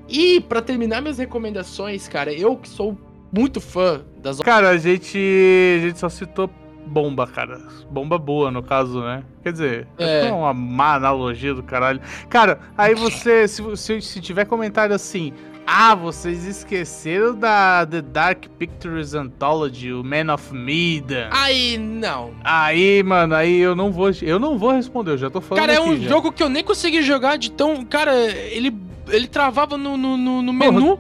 [0.10, 2.98] E pra terminar minhas recomendações, cara, eu que sou
[3.32, 6.50] muito fã das Cara, a gente, a gente só citou
[6.86, 7.60] bomba, cara.
[7.90, 9.24] Bomba boa, no caso, né?
[9.44, 10.28] Quer dizer, É.
[10.28, 12.02] é uma má analogia do caralho.
[12.30, 15.32] Cara, aí você, se, se, se tiver comentário assim,
[15.66, 21.30] ah, vocês esqueceram da The Dark Pictures Anthology, o Man of Medan.
[21.32, 22.32] Aí, não.
[22.44, 25.74] Aí, mano, aí eu não vou, eu não vou responder, eu já tô falando Cara,
[25.74, 26.10] é um já.
[26.10, 27.86] jogo que eu nem consegui jogar de tão.
[27.86, 28.76] Cara, ele,
[29.10, 31.00] ele travava no, no, no- no menu.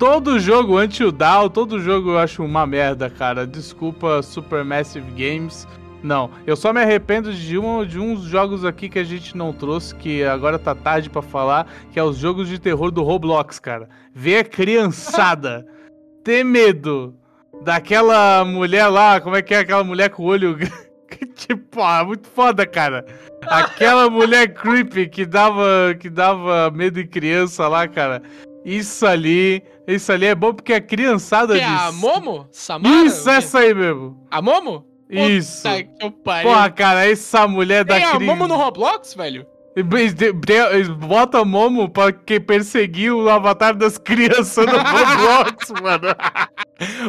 [0.00, 3.46] Todo jogo Until Dawn, todo jogo eu acho uma merda, cara.
[3.46, 5.68] Desculpa, Supermassive Games.
[6.02, 9.52] Não, eu só me arrependo de, um, de uns jogos aqui que a gente não
[9.52, 13.58] trouxe, que agora tá tarde pra falar, que é os jogos de terror do Roblox,
[13.58, 13.90] cara.
[14.14, 15.66] Ver a criançada
[16.24, 17.14] ter medo
[17.62, 20.56] daquela mulher lá, como é que é aquela mulher com o olho...
[21.36, 23.04] tipo, ah, muito foda, cara.
[23.46, 28.22] Aquela mulher creepy que dava, que dava medo em criança lá, cara.
[28.64, 32.46] Isso ali, isso ali é bom porque a criançada Que é a Momo?
[32.50, 33.06] Samara?
[33.06, 34.26] Isso, essa aí mesmo.
[34.30, 34.84] A Momo?
[35.08, 35.62] Isso.
[35.68, 36.10] Puta que eu.
[36.12, 39.46] Porra, cara, essa mulher da Tem a cri- Momo no Roblox, velho?
[39.76, 46.08] Eles Bota Momo pra que perseguir o avatar das crianças no Roblox, mano.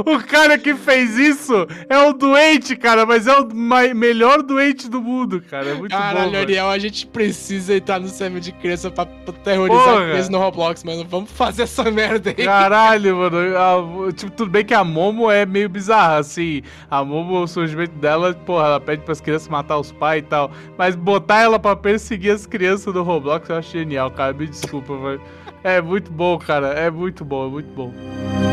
[0.05, 3.47] O cara que fez isso é o doente, cara, mas é o
[3.95, 5.69] melhor doente do mundo, cara.
[5.69, 6.37] É muito Caralho, bom.
[6.37, 10.09] Ariel, a gente precisa entrar no server de criança pra, terrorizar Porra.
[10.09, 11.05] criança no Roblox, mano.
[11.09, 12.43] Vamos fazer essa merda aí.
[12.45, 13.37] Caralho, mano.
[13.57, 16.61] A- tipo, tudo bem que a Momo é meio bizarra, assim.
[16.89, 20.51] A Momo, o surgimento dela, porra, ela pede pras crianças matar os pais e tal.
[20.77, 24.33] Mas botar ela pra perseguir as crianças do Roblox eu acho genial, cara.
[24.33, 25.21] Me desculpa, velho.
[25.63, 26.67] É muito bom, cara.
[26.67, 28.50] É muito bom, é muito bom.